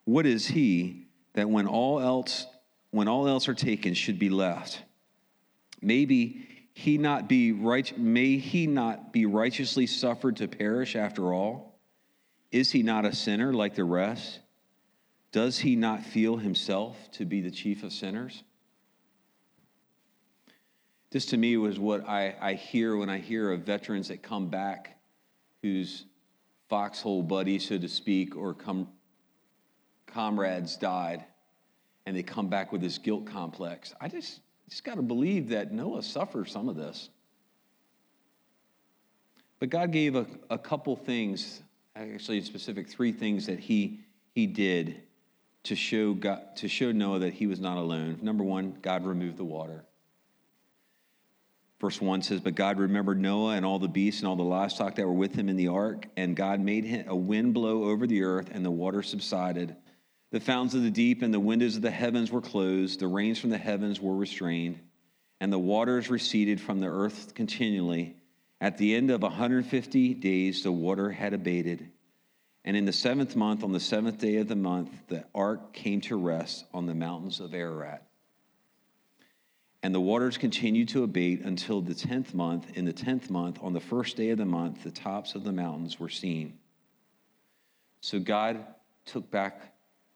What 0.05 0.25
is 0.25 0.47
he 0.47 1.07
that 1.33 1.49
when 1.49 1.67
all 1.67 1.99
else 1.99 2.45
when 2.91 3.09
all 3.09 3.27
else 3.27 3.49
are 3.49 3.55
taken 3.55 3.93
should 3.93 4.19
be 4.19 4.29
left? 4.29 4.81
Maybe 5.81 6.47
he 6.77 6.97
not 6.97 7.29
be 7.29 7.53
right, 7.53 7.97
may 7.97 8.35
he 8.35 8.67
not 8.67 9.13
be 9.13 9.25
righteously 9.25 9.87
suffered 9.87 10.35
to 10.35 10.47
perish 10.49 10.97
after 10.97 11.33
all? 11.33 11.79
Is 12.51 12.69
he 12.69 12.83
not 12.83 13.05
a 13.05 13.15
sinner 13.15 13.53
like 13.53 13.75
the 13.75 13.85
rest? 13.85 14.41
Does 15.31 15.57
he 15.57 15.77
not 15.77 16.03
feel 16.03 16.35
himself 16.35 16.97
to 17.13 17.23
be 17.23 17.39
the 17.39 17.49
chief 17.49 17.81
of 17.83 17.93
sinners? 17.93 18.43
This 21.11 21.27
to 21.27 21.37
me 21.37 21.55
was 21.55 21.79
what 21.79 22.09
I, 22.09 22.35
I 22.41 22.53
hear 22.55 22.97
when 22.97 23.09
I 23.09 23.19
hear 23.19 23.53
of 23.53 23.61
veterans 23.61 24.09
that 24.09 24.21
come 24.21 24.49
back 24.49 24.97
whose 25.61 26.03
foxhole 26.67 27.23
buddy, 27.23 27.57
so 27.57 27.77
to 27.77 27.87
speak, 27.87 28.35
or 28.35 28.53
com- 28.53 28.89
comrades 30.07 30.75
died, 30.75 31.23
and 32.05 32.17
they 32.17 32.23
come 32.23 32.49
back 32.49 32.73
with 32.73 32.81
this 32.81 32.97
guilt 32.97 33.25
complex. 33.27 33.93
I 34.01 34.09
just, 34.09 34.41
just 34.69 34.83
got 34.83 34.95
to 34.95 35.01
believe 35.01 35.49
that 35.49 35.71
Noah 35.71 36.03
suffered 36.03 36.49
some 36.49 36.69
of 36.69 36.75
this. 36.75 37.09
But 39.59 39.69
God 39.69 39.91
gave 39.91 40.15
a, 40.15 40.25
a 40.49 40.57
couple 40.57 40.95
things, 40.95 41.61
actually, 41.95 42.41
specific 42.41 42.89
three 42.89 43.11
things 43.11 43.45
that 43.45 43.59
he, 43.59 44.01
he 44.33 44.47
did 44.47 45.01
to 45.63 45.75
show, 45.75 46.13
God, 46.13 46.55
to 46.57 46.67
show 46.67 46.91
Noah 46.91 47.19
that 47.19 47.33
he 47.33 47.47
was 47.47 47.59
not 47.59 47.77
alone. 47.77 48.19
Number 48.21 48.43
one, 48.43 48.77
God 48.81 49.05
removed 49.05 49.37
the 49.37 49.45
water. 49.45 49.85
Verse 51.79 52.01
1 52.01 52.21
says, 52.21 52.39
But 52.39 52.55
God 52.55 52.79
remembered 52.79 53.19
Noah 53.19 53.55
and 53.55 53.65
all 53.65 53.79
the 53.79 53.87
beasts 53.87 54.21
and 54.21 54.27
all 54.27 54.35
the 54.35 54.43
livestock 54.43 54.95
that 54.95 55.05
were 55.05 55.13
with 55.13 55.35
him 55.35 55.49
in 55.49 55.55
the 55.55 55.67
ark, 55.67 56.07
and 56.15 56.35
God 56.35 56.59
made 56.59 57.05
a 57.07 57.15
wind 57.15 57.53
blow 57.53 57.85
over 57.85 58.07
the 58.07 58.23
earth, 58.23 58.49
and 58.51 58.65
the 58.65 58.71
water 58.71 59.03
subsided 59.03 59.75
the 60.31 60.39
fountains 60.39 60.75
of 60.75 60.83
the 60.83 60.91
deep 60.91 61.21
and 61.21 61.33
the 61.33 61.39
windows 61.39 61.75
of 61.75 61.81
the 61.81 61.91
heavens 61.91 62.31
were 62.31 62.41
closed, 62.41 62.99
the 62.99 63.07
rains 63.07 63.39
from 63.39 63.49
the 63.51 63.57
heavens 63.57 64.01
were 64.01 64.15
restrained, 64.15 64.79
and 65.39 65.51
the 65.51 65.59
waters 65.59 66.09
receded 66.09 66.59
from 66.59 66.79
the 66.79 66.87
earth 66.87 67.33
continually. 67.35 68.15
At 68.59 68.77
the 68.77 68.95
end 68.95 69.11
of 69.11 69.21
150 69.21 70.13
days, 70.15 70.63
the 70.63 70.71
water 70.71 71.11
had 71.11 71.33
abated. 71.33 71.91
And 72.63 72.75
in 72.75 72.85
the 72.85 72.93
seventh 72.93 73.35
month, 73.35 73.63
on 73.63 73.71
the 73.71 73.79
seventh 73.79 74.17
day 74.17 74.37
of 74.37 74.47
the 74.47 74.55
month, 74.55 74.89
the 75.07 75.23
ark 75.35 75.71
came 75.73 76.01
to 76.01 76.15
rest 76.15 76.65
on 76.73 76.87
the 76.87 76.95
mountains 76.95 77.39
of 77.39 77.53
Ararat. 77.53 78.01
And 79.83 79.93
the 79.93 80.01
waters 80.01 80.39
continued 80.39 80.89
to 80.89 81.03
abate 81.03 81.41
until 81.41 81.79
the 81.79 81.93
tenth 81.93 82.33
month. 82.33 82.75
In 82.75 82.85
the 82.85 82.93
tenth 82.93 83.29
month, 83.29 83.59
on 83.61 83.73
the 83.73 83.79
first 83.79 84.17
day 84.17 84.31
of 84.31 84.39
the 84.39 84.45
month, 84.45 84.83
the 84.83 84.89
tops 84.89 85.35
of 85.35 85.43
the 85.43 85.51
mountains 85.51 85.99
were 85.99 86.09
seen. 86.09 86.57
So 88.01 88.19
God 88.19 88.65
took 89.05 89.29
back 89.29 89.74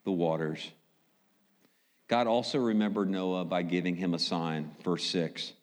the 0.10 0.13
waters. 0.13 0.72
God 2.08 2.26
also 2.26 2.58
remembered 2.58 3.12
Noah 3.12 3.45
by 3.45 3.62
giving 3.62 3.95
him 3.95 4.15
a 4.15 4.19
sign. 4.19 4.72
Verse 4.84 5.04
6. 5.06 5.54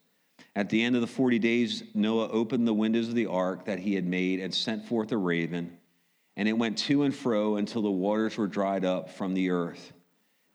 At 0.54 0.70
the 0.70 0.84
end 0.84 0.94
of 0.94 1.00
the 1.00 1.08
40 1.08 1.40
days, 1.40 1.82
Noah 1.94 2.28
opened 2.28 2.66
the 2.66 2.72
windows 2.72 3.08
of 3.08 3.16
the 3.16 3.26
ark 3.26 3.64
that 3.64 3.80
he 3.80 3.96
had 3.96 4.06
made 4.06 4.38
and 4.38 4.54
sent 4.54 4.84
forth 4.84 5.10
a 5.10 5.16
raven, 5.16 5.76
and 6.36 6.48
it 6.48 6.56
went 6.56 6.78
to 6.78 7.02
and 7.02 7.12
fro 7.12 7.56
until 7.56 7.82
the 7.82 7.90
waters 7.90 8.36
were 8.38 8.46
dried 8.46 8.84
up 8.84 9.10
from 9.10 9.34
the 9.34 9.50
earth. 9.50 9.92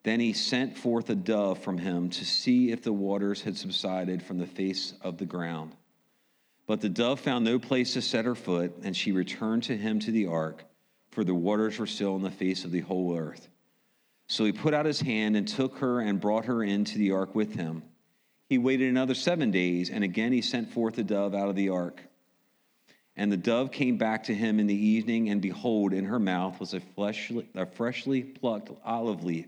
Then 0.03 0.21
he 0.21 0.31
sent 0.31 0.77
forth 0.77 1.09
a 1.09 1.15
dove 1.15 1.59
from 1.59 1.77
him 1.77 2.09
to 2.11 2.23
see 2.23 2.71
if 2.71 2.83
the 2.83 2.93
waters 2.93 3.41
had 3.41 3.57
subsided 3.57 4.23
from 4.23 4.37
the 4.37 4.47
face 4.47 4.93
of 5.01 5.17
the 5.17 5.25
ground. 5.25 5.75
But 6.65 6.79
the 6.79 6.87
dove 6.87 7.19
found 7.19 7.43
no 7.43 7.59
place 7.59 7.93
to 7.93 8.01
set 8.01 8.23
her 8.23 8.35
foot, 8.35 8.73
and 8.83 8.95
she 8.95 9.11
returned 9.11 9.63
to 9.63 9.75
him 9.75 9.99
to 9.99 10.11
the 10.11 10.27
ark, 10.27 10.63
for 11.09 11.25
the 11.25 11.35
waters 11.35 11.77
were 11.77 11.85
still 11.85 12.15
on 12.15 12.21
the 12.21 12.31
face 12.31 12.63
of 12.63 12.71
the 12.71 12.79
whole 12.79 13.17
earth. 13.17 13.49
So 14.31 14.45
he 14.45 14.53
put 14.53 14.73
out 14.73 14.85
his 14.85 15.01
hand 15.01 15.35
and 15.35 15.45
took 15.45 15.79
her 15.79 15.99
and 15.99 16.21
brought 16.21 16.45
her 16.45 16.63
into 16.63 16.97
the 16.97 17.11
ark 17.11 17.35
with 17.35 17.53
him. 17.53 17.83
He 18.47 18.57
waited 18.57 18.87
another 18.87 19.13
seven 19.13 19.51
days, 19.51 19.89
and 19.89 20.05
again 20.05 20.31
he 20.31 20.41
sent 20.41 20.71
forth 20.71 20.95
the 20.95 21.03
dove 21.03 21.35
out 21.35 21.49
of 21.49 21.57
the 21.57 21.67
ark. 21.67 22.01
And 23.17 23.29
the 23.29 23.35
dove 23.35 23.73
came 23.73 23.97
back 23.97 24.23
to 24.23 24.33
him 24.33 24.57
in 24.61 24.67
the 24.67 24.73
evening, 24.73 25.27
and 25.27 25.41
behold, 25.41 25.91
in 25.91 26.05
her 26.05 26.17
mouth 26.17 26.61
was 26.61 26.73
a, 26.73 26.79
fleshly, 26.79 27.45
a 27.55 27.65
freshly 27.65 28.23
plucked 28.23 28.71
olive 28.85 29.25
leaf. 29.25 29.47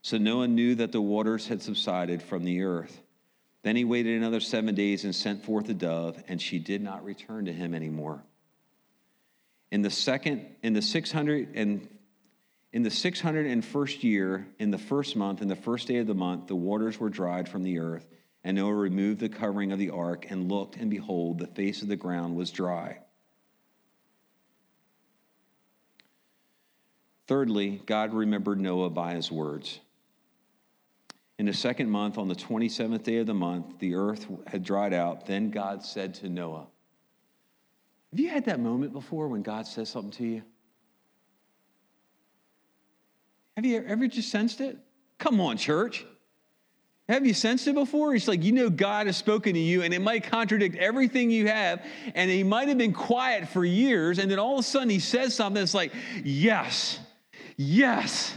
So 0.00 0.16
Noah 0.16 0.48
knew 0.48 0.74
that 0.76 0.92
the 0.92 1.02
waters 1.02 1.46
had 1.46 1.60
subsided 1.60 2.22
from 2.22 2.44
the 2.44 2.62
earth. 2.62 2.98
Then 3.62 3.76
he 3.76 3.84
waited 3.84 4.16
another 4.16 4.40
seven 4.40 4.74
days 4.74 5.04
and 5.04 5.14
sent 5.14 5.44
forth 5.44 5.68
a 5.68 5.74
dove, 5.74 6.16
and 6.28 6.40
she 6.40 6.58
did 6.58 6.80
not 6.80 7.04
return 7.04 7.44
to 7.44 7.52
him 7.52 7.74
anymore. 7.74 8.22
In 9.70 9.82
the 9.82 9.90
second, 9.90 10.46
in 10.62 10.72
the 10.72 10.80
six 10.80 11.12
hundred 11.12 11.50
and 11.56 11.86
in 12.72 12.82
the 12.82 12.90
six 12.90 13.20
hundred 13.20 13.46
and 13.46 13.64
first 13.64 14.02
year, 14.02 14.46
in 14.58 14.70
the 14.70 14.78
first 14.78 15.14
month, 15.14 15.42
in 15.42 15.48
the 15.48 15.56
first 15.56 15.88
day 15.88 15.98
of 15.98 16.06
the 16.06 16.14
month, 16.14 16.46
the 16.46 16.56
waters 16.56 16.98
were 16.98 17.10
dried 17.10 17.48
from 17.48 17.62
the 17.62 17.78
earth, 17.78 18.06
and 18.44 18.56
Noah 18.56 18.74
removed 18.74 19.20
the 19.20 19.28
covering 19.28 19.72
of 19.72 19.78
the 19.78 19.90
ark 19.90 20.26
and 20.30 20.50
looked, 20.50 20.76
and 20.76 20.90
behold, 20.90 21.38
the 21.38 21.46
face 21.46 21.82
of 21.82 21.88
the 21.88 21.96
ground 21.96 22.34
was 22.34 22.50
dry. 22.50 22.98
Thirdly, 27.26 27.82
God 27.86 28.12
remembered 28.14 28.60
Noah 28.60 28.90
by 28.90 29.14
his 29.14 29.30
words. 29.30 29.78
In 31.38 31.46
the 31.46 31.54
second 31.54 31.90
month, 31.90 32.18
on 32.18 32.28
the 32.28 32.34
27th 32.34 33.02
day 33.02 33.18
of 33.18 33.26
the 33.26 33.34
month, 33.34 33.78
the 33.78 33.94
earth 33.94 34.26
had 34.46 34.62
dried 34.62 34.92
out. 34.92 35.26
Then 35.26 35.50
God 35.50 35.84
said 35.84 36.14
to 36.14 36.28
Noah, 36.28 36.66
Have 38.10 38.20
you 38.20 38.28
had 38.28 38.44
that 38.46 38.60
moment 38.60 38.92
before 38.92 39.28
when 39.28 39.42
God 39.42 39.66
says 39.66 39.88
something 39.88 40.12
to 40.12 40.26
you? 40.26 40.42
Have 43.56 43.66
you 43.66 43.84
ever 43.86 44.06
just 44.06 44.30
sensed 44.30 44.60
it? 44.60 44.78
Come 45.18 45.40
on, 45.40 45.56
church. 45.56 46.04
Have 47.08 47.26
you 47.26 47.34
sensed 47.34 47.66
it 47.66 47.74
before? 47.74 48.14
It's 48.14 48.28
like 48.28 48.42
you 48.42 48.52
know 48.52 48.70
God 48.70 49.06
has 49.06 49.16
spoken 49.16 49.54
to 49.54 49.60
you, 49.60 49.82
and 49.82 49.92
it 49.92 50.00
might 50.00 50.24
contradict 50.24 50.76
everything 50.76 51.30
you 51.30 51.48
have, 51.48 51.84
and 52.14 52.30
he 52.30 52.42
might 52.42 52.68
have 52.68 52.78
been 52.78 52.92
quiet 52.92 53.48
for 53.48 53.64
years, 53.64 54.18
and 54.18 54.30
then 54.30 54.38
all 54.38 54.54
of 54.54 54.60
a 54.60 54.62
sudden 54.62 54.88
he 54.88 54.98
says 54.98 55.34
something 55.34 55.60
that's 55.60 55.74
like, 55.74 55.92
Yes, 56.24 56.98
yes. 57.56 58.34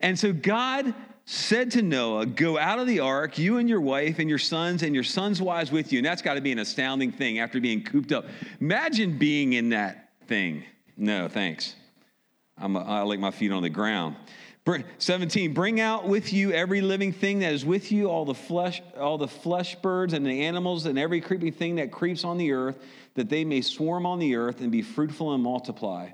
And 0.00 0.18
so 0.18 0.32
God 0.32 0.94
said 1.24 1.70
to 1.72 1.82
Noah, 1.82 2.26
Go 2.26 2.58
out 2.58 2.78
of 2.78 2.86
the 2.86 3.00
ark, 3.00 3.38
you 3.38 3.58
and 3.58 3.68
your 3.68 3.80
wife 3.80 4.18
and 4.18 4.28
your 4.28 4.38
sons 4.38 4.82
and 4.82 4.94
your 4.94 5.04
sons' 5.04 5.40
wives 5.40 5.72
with 5.72 5.92
you. 5.92 5.98
And 5.98 6.06
that's 6.06 6.22
got 6.22 6.34
to 6.34 6.40
be 6.40 6.52
an 6.52 6.58
astounding 6.58 7.12
thing 7.12 7.38
after 7.38 7.60
being 7.60 7.82
cooped 7.82 8.12
up. 8.12 8.26
Imagine 8.60 9.18
being 9.18 9.54
in 9.54 9.70
that 9.70 10.10
thing. 10.28 10.64
No, 10.96 11.28
thanks. 11.28 11.74
I'm, 12.58 12.76
I 12.76 13.02
like 13.02 13.18
my 13.18 13.30
feet 13.30 13.50
on 13.50 13.62
the 13.62 13.70
ground. 13.70 14.16
17 14.98 15.52
bring 15.54 15.80
out 15.80 16.06
with 16.06 16.32
you 16.32 16.52
every 16.52 16.80
living 16.80 17.12
thing 17.12 17.40
that 17.40 17.52
is 17.52 17.64
with 17.64 17.90
you 17.90 18.08
all 18.08 18.24
the 18.24 18.34
flesh 18.34 18.80
all 18.96 19.18
the 19.18 19.26
flesh 19.26 19.74
birds 19.76 20.12
and 20.12 20.24
the 20.24 20.42
animals 20.42 20.86
and 20.86 20.98
every 20.98 21.20
creeping 21.20 21.52
thing 21.52 21.76
that 21.76 21.90
creeps 21.90 22.22
on 22.22 22.38
the 22.38 22.52
earth 22.52 22.78
that 23.14 23.28
they 23.28 23.44
may 23.44 23.60
swarm 23.60 24.06
on 24.06 24.20
the 24.20 24.36
earth 24.36 24.60
and 24.60 24.70
be 24.70 24.80
fruitful 24.80 25.34
and 25.34 25.42
multiply 25.42 26.08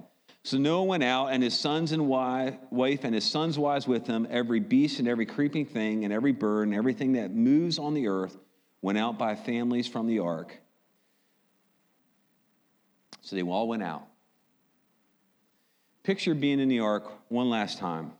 so 0.48 0.56
Noah 0.56 0.84
went 0.84 1.04
out, 1.04 1.26
and 1.26 1.42
his 1.42 1.58
sons 1.58 1.92
and 1.92 2.08
wife 2.08 3.04
and 3.04 3.14
his 3.14 3.30
sons' 3.30 3.58
wives 3.58 3.86
with 3.86 4.06
him, 4.06 4.26
every 4.30 4.60
beast 4.60 4.98
and 4.98 5.06
every 5.06 5.26
creeping 5.26 5.66
thing 5.66 6.04
and 6.04 6.12
every 6.12 6.32
bird 6.32 6.68
and 6.68 6.74
everything 6.74 7.12
that 7.12 7.34
moves 7.34 7.78
on 7.78 7.92
the 7.92 8.08
earth 8.08 8.34
went 8.80 8.96
out 8.96 9.18
by 9.18 9.34
families 9.34 9.86
from 9.86 10.06
the 10.06 10.20
ark. 10.20 10.58
So 13.20 13.36
they 13.36 13.42
all 13.42 13.68
went 13.68 13.82
out. 13.82 14.06
Picture 16.02 16.34
being 16.34 16.60
in 16.60 16.70
the 16.70 16.80
ark 16.80 17.12
one 17.28 17.50
last 17.50 17.78
time. 17.78 18.12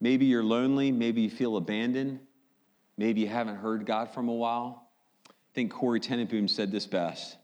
Maybe 0.00 0.26
you're 0.26 0.44
lonely, 0.44 0.92
maybe 0.92 1.22
you 1.22 1.30
feel 1.30 1.56
abandoned, 1.56 2.20
maybe 2.98 3.22
you 3.22 3.28
haven't 3.28 3.56
heard 3.56 3.86
God 3.86 4.12
from 4.12 4.28
a 4.28 4.34
while. 4.34 4.88
I 5.28 5.32
think 5.54 5.72
Corrie 5.72 6.00
ten 6.00 6.24
Boom 6.26 6.48
said 6.48 6.70
this 6.70 6.86
best. 6.86 7.36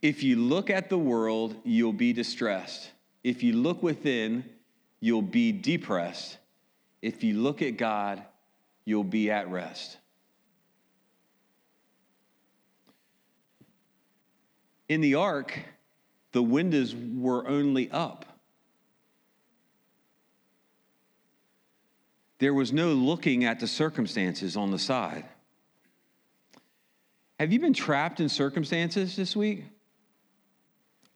If 0.00 0.22
you 0.22 0.36
look 0.36 0.70
at 0.70 0.88
the 0.88 0.98
world, 0.98 1.56
you'll 1.64 1.92
be 1.92 2.12
distressed. 2.12 2.90
If 3.22 3.42
you 3.42 3.52
look 3.52 3.82
within, 3.82 4.44
you'll 5.00 5.22
be 5.22 5.52
depressed. 5.52 6.38
If 7.02 7.22
you 7.22 7.38
look 7.38 7.62
at 7.62 7.76
God, 7.76 8.22
you'll 8.84 9.04
be 9.04 9.30
at 9.30 9.50
rest. 9.50 9.98
In 14.88 15.00
the 15.00 15.14
ark, 15.14 15.58
the 16.32 16.42
windows 16.42 16.94
were 16.94 17.46
only 17.46 17.90
up. 17.90 18.26
There 22.42 22.52
was 22.52 22.72
no 22.72 22.88
looking 22.88 23.44
at 23.44 23.60
the 23.60 23.68
circumstances 23.68 24.56
on 24.56 24.72
the 24.72 24.78
side. 24.78 25.24
Have 27.38 27.52
you 27.52 27.60
been 27.60 27.72
trapped 27.72 28.18
in 28.18 28.28
circumstances 28.28 29.14
this 29.14 29.36
week? 29.36 29.62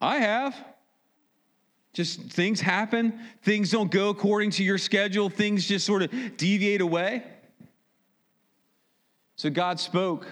I 0.01 0.19
have. 0.19 0.55
Just 1.95 2.21
things 2.21 2.61
happen, 2.61 3.19
things 3.43 3.73
don't 3.73 3.91
go 3.91 4.11
according 4.11 4.53
to 4.53 4.63
your 4.63 4.79
schedule, 4.79 5.29
things 5.29 5.67
just 5.67 5.85
sort 5.85 6.03
of 6.03 6.37
deviate 6.37 6.81
away. 6.81 7.25
So 9.35 9.51
God 9.51 9.81
spoke. 9.81 10.29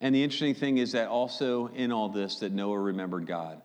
And 0.00 0.14
the 0.14 0.24
interesting 0.24 0.54
thing 0.54 0.78
is 0.78 0.92
that 0.92 1.08
also 1.08 1.66
in 1.74 1.92
all 1.92 2.08
this 2.08 2.36
that 2.36 2.52
Noah 2.52 2.78
remembered 2.78 3.26
God. 3.26 3.60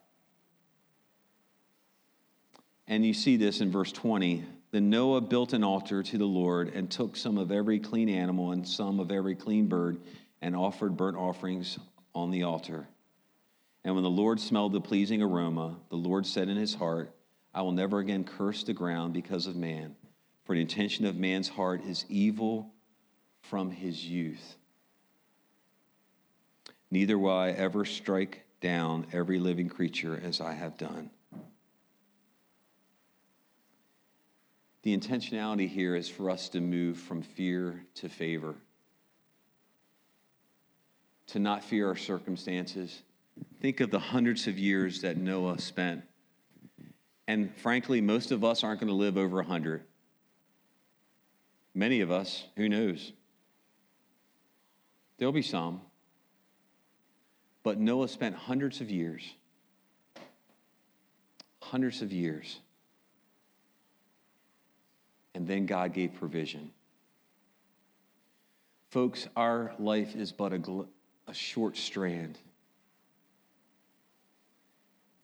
And 2.89 3.05
you 3.05 3.13
see 3.13 3.37
this 3.37 3.61
in 3.61 3.71
verse 3.71 3.91
20. 3.91 4.43
Then 4.71 4.89
Noah 4.89 5.21
built 5.21 5.53
an 5.53 5.63
altar 5.63 6.01
to 6.01 6.17
the 6.17 6.25
Lord 6.25 6.73
and 6.73 6.89
took 6.89 7.15
some 7.15 7.37
of 7.37 7.51
every 7.51 7.79
clean 7.79 8.09
animal 8.09 8.51
and 8.51 8.67
some 8.67 8.99
of 8.99 9.11
every 9.11 9.35
clean 9.35 9.67
bird 9.67 10.01
and 10.41 10.55
offered 10.55 10.97
burnt 10.97 11.15
offerings 11.15 11.77
on 12.15 12.31
the 12.31 12.43
altar. 12.43 12.87
And 13.83 13.93
when 13.93 14.03
the 14.03 14.09
Lord 14.09 14.39
smelled 14.39 14.73
the 14.73 14.81
pleasing 14.81 15.21
aroma, 15.21 15.77
the 15.89 15.95
Lord 15.95 16.25
said 16.25 16.49
in 16.49 16.57
his 16.57 16.73
heart, 16.73 17.13
I 17.53 17.61
will 17.61 17.71
never 17.71 17.99
again 17.99 18.23
curse 18.23 18.63
the 18.63 18.73
ground 18.73 19.13
because 19.13 19.45
of 19.45 19.55
man, 19.55 19.95
for 20.45 20.55
the 20.55 20.61
intention 20.61 21.05
of 21.05 21.15
man's 21.15 21.47
heart 21.47 21.83
is 21.85 22.05
evil 22.09 22.73
from 23.41 23.69
his 23.69 24.03
youth. 24.03 24.55
Neither 26.89 27.19
will 27.19 27.37
I 27.37 27.49
ever 27.49 27.85
strike 27.85 28.45
down 28.61 29.05
every 29.13 29.37
living 29.37 29.69
creature 29.69 30.19
as 30.23 30.41
I 30.41 30.53
have 30.53 30.77
done. 30.77 31.11
The 34.83 34.97
intentionality 34.97 35.67
here 35.67 35.95
is 35.95 36.07
for 36.07 36.29
us 36.29 36.49
to 36.49 36.61
move 36.61 36.97
from 36.97 37.21
fear 37.21 37.85
to 37.95 38.09
favor, 38.09 38.55
to 41.27 41.39
not 41.39 41.63
fear 41.63 41.87
our 41.87 41.97
circumstances 41.97 43.01
Think 43.61 43.81
of 43.81 43.91
the 43.91 43.99
hundreds 43.99 44.47
of 44.47 44.57
years 44.57 45.01
that 45.01 45.17
Noah 45.17 45.59
spent. 45.59 46.03
And 47.27 47.55
frankly, 47.57 48.01
most 48.01 48.31
of 48.31 48.43
us 48.43 48.63
aren't 48.63 48.79
going 48.79 48.87
to 48.87 48.93
live 48.93 49.17
over 49.17 49.37
100. 49.37 49.83
Many 51.75 52.01
of 52.01 52.09
us, 52.09 52.45
who 52.55 52.67
knows? 52.67 53.11
There'll 55.17 55.33
be 55.33 55.41
some. 55.41 55.81
But 57.63 57.79
Noah 57.79 58.07
spent 58.07 58.35
hundreds 58.35 58.81
of 58.81 58.89
years, 58.89 59.21
hundreds 61.61 62.01
of 62.01 62.11
years. 62.11 62.59
And 65.39 65.47
then 65.47 65.65
God 65.65 65.93
gave 65.93 66.13
provision. 66.13 66.69
Folks, 68.91 69.27
our 69.35 69.73
life 69.79 70.15
is 70.15 70.31
but 70.31 70.53
a, 70.53 70.85
a 71.27 71.33
short 71.33 71.77
strand 71.77 72.37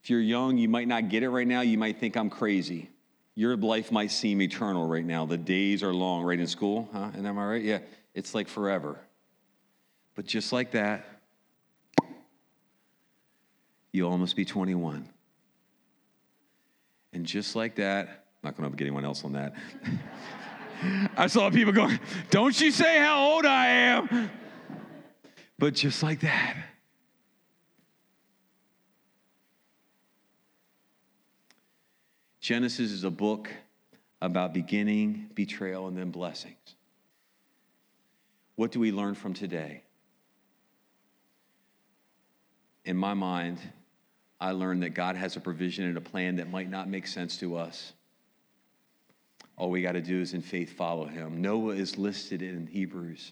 if 0.05 0.11
you're 0.11 0.21
young, 0.21 0.59
you 0.59 0.69
might 0.69 0.87
not 0.87 1.09
get 1.09 1.23
it 1.23 1.29
right 1.31 1.47
now. 1.47 1.61
You 1.61 1.79
might 1.79 1.99
think 1.99 2.15
I'm 2.15 2.29
crazy. 2.29 2.91
Your 3.33 3.57
life 3.57 3.91
might 3.91 4.11
seem 4.11 4.39
eternal 4.39 4.87
right 4.87 5.03
now. 5.03 5.25
The 5.25 5.35
days 5.35 5.81
are 5.81 5.95
long, 5.95 6.21
right 6.21 6.39
in 6.39 6.45
school, 6.45 6.87
huh? 6.93 7.09
And 7.15 7.25
am 7.25 7.39
I 7.39 7.45
right? 7.47 7.63
Yeah, 7.63 7.79
it's 8.13 8.35
like 8.35 8.47
forever. 8.47 8.99
But 10.13 10.27
just 10.27 10.53
like 10.53 10.73
that, 10.73 11.07
you'll 13.91 14.11
almost 14.11 14.35
be 14.35 14.45
21. 14.45 15.09
And 17.11 17.25
just 17.25 17.55
like 17.55 17.77
that, 17.77 18.24
not 18.45 18.55
going 18.55 18.69
to 18.69 18.77
get 18.77 18.85
anyone 18.85 19.03
else 19.03 19.25
on 19.25 19.33
that. 19.33 19.53
I 21.17 21.27
saw 21.27 21.49
people 21.49 21.73
going, 21.73 21.99
Don't 22.29 22.59
you 22.59 22.71
say 22.71 22.99
how 22.99 23.31
old 23.31 23.45
I 23.45 23.67
am. 23.67 24.29
But 25.57 25.73
just 25.73 26.03
like 26.03 26.19
that, 26.21 26.55
Genesis 32.39 32.91
is 32.91 33.03
a 33.03 33.09
book 33.09 33.49
about 34.21 34.53
beginning, 34.53 35.31
betrayal, 35.33 35.87
and 35.87 35.97
then 35.97 36.11
blessings. 36.11 36.75
What 38.55 38.71
do 38.71 38.79
we 38.79 38.91
learn 38.91 39.15
from 39.15 39.33
today? 39.33 39.81
In 42.83 42.97
my 42.97 43.15
mind, 43.15 43.57
I 44.39 44.51
learned 44.51 44.83
that 44.83 44.91
God 44.91 45.15
has 45.15 45.35
a 45.35 45.39
provision 45.39 45.85
and 45.85 45.97
a 45.97 46.01
plan 46.01 46.35
that 46.35 46.49
might 46.49 46.69
not 46.69 46.87
make 46.87 47.07
sense 47.07 47.37
to 47.37 47.57
us. 47.57 47.93
All 49.57 49.69
we 49.69 49.81
got 49.81 49.93
to 49.93 50.01
do 50.01 50.19
is 50.19 50.33
in 50.33 50.41
faith 50.41 50.73
follow 50.73 51.05
him. 51.05 51.41
Noah 51.41 51.75
is 51.75 51.97
listed 51.97 52.41
in 52.41 52.67
Hebrews. 52.67 53.31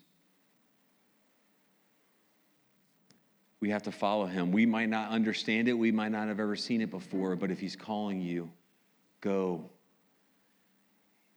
We 3.59 3.69
have 3.69 3.83
to 3.83 3.91
follow 3.91 4.25
him. 4.25 4.51
We 4.51 4.65
might 4.65 4.89
not 4.89 5.11
understand 5.11 5.67
it, 5.67 5.73
we 5.73 5.91
might 5.91 6.11
not 6.11 6.27
have 6.27 6.39
ever 6.39 6.55
seen 6.55 6.81
it 6.81 6.91
before, 6.91 7.35
but 7.35 7.51
if 7.51 7.59
he's 7.59 7.75
calling 7.75 8.21
you, 8.21 8.51
go. 9.21 9.69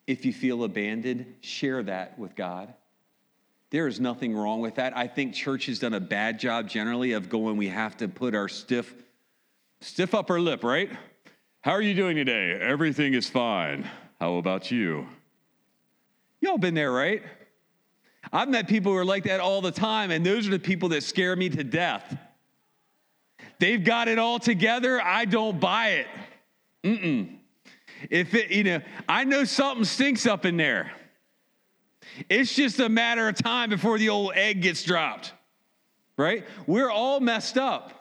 If 0.06 0.24
you 0.24 0.32
feel 0.32 0.64
abandoned, 0.64 1.34
share 1.40 1.82
that 1.84 2.18
with 2.18 2.34
God. 2.34 2.74
There 3.70 3.88
is 3.88 3.98
nothing 3.98 4.36
wrong 4.36 4.60
with 4.60 4.76
that. 4.76 4.96
I 4.96 5.08
think 5.08 5.34
church 5.34 5.66
has 5.66 5.80
done 5.80 5.94
a 5.94 6.00
bad 6.00 6.38
job 6.38 6.68
generally 6.68 7.12
of 7.12 7.28
going, 7.28 7.56
we 7.56 7.68
have 7.68 7.96
to 7.98 8.08
put 8.08 8.34
our 8.34 8.48
stiff, 8.48 8.92
stiff 9.80 10.14
upper 10.14 10.40
lip, 10.40 10.62
right? 10.62 10.90
How 11.62 11.72
are 11.72 11.82
you 11.82 11.94
doing 11.94 12.16
today? 12.16 12.52
Everything 12.60 13.14
is 13.14 13.28
fine. 13.28 13.88
How 14.20 14.36
about 14.36 14.70
you? 14.70 15.06
Y'all 16.40 16.58
been 16.58 16.74
there, 16.74 16.92
right? 16.92 17.22
I've 18.32 18.48
met 18.48 18.68
people 18.68 18.92
who 18.92 18.98
are 18.98 19.04
like 19.04 19.24
that 19.24 19.40
all 19.40 19.60
the 19.60 19.70
time, 19.70 20.10
and 20.10 20.24
those 20.24 20.48
are 20.48 20.50
the 20.50 20.58
people 20.58 20.88
that 20.90 21.02
scare 21.02 21.36
me 21.36 21.48
to 21.50 21.62
death. 21.62 22.16
They've 23.58 23.82
got 23.82 24.08
it 24.08 24.18
all 24.18 24.38
together. 24.38 25.00
I 25.00 25.24
don't 25.24 25.60
buy 25.60 25.88
it. 25.90 26.06
Mm-mm. 26.84 27.36
If 28.10 28.34
it, 28.34 28.50
you 28.50 28.64
know, 28.64 28.80
I 29.08 29.24
know 29.24 29.44
something 29.44 29.84
stinks 29.84 30.26
up 30.26 30.44
in 30.44 30.56
there. 30.56 30.92
It's 32.28 32.54
just 32.54 32.78
a 32.80 32.88
matter 32.88 33.28
of 33.28 33.36
time 33.36 33.70
before 33.70 33.98
the 33.98 34.08
old 34.08 34.32
egg 34.34 34.62
gets 34.62 34.82
dropped, 34.82 35.32
right? 36.16 36.44
We're 36.66 36.90
all 36.90 37.20
messed 37.20 37.58
up. 37.58 37.92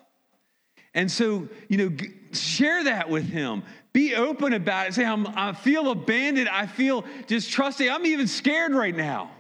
And 0.93 1.11
so, 1.11 1.47
you 1.67 1.77
know, 1.77 1.97
share 2.31 2.83
that 2.85 3.09
with 3.09 3.27
him. 3.27 3.63
Be 3.95 4.13
open 4.13 4.51
about 4.51 4.89
it. 4.89 4.93
Say, 4.93 5.05
I'm, 5.05 5.25
I 5.25 5.53
feel 5.53 5.89
abandoned. 5.89 6.49
I 6.49 6.67
feel 6.67 7.05
distrusting. 7.27 7.89
I'm 7.89 8.05
even 8.05 8.27
scared 8.27 8.73
right 8.73 8.93
now. 8.93 9.31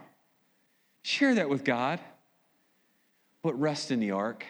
Share 1.01 1.35
that 1.35 1.49
with 1.49 1.65
God. 1.65 1.99
But 3.43 3.59
rest 3.59 3.91
in 3.91 3.99
the 3.99 4.11
ark. 4.11 4.45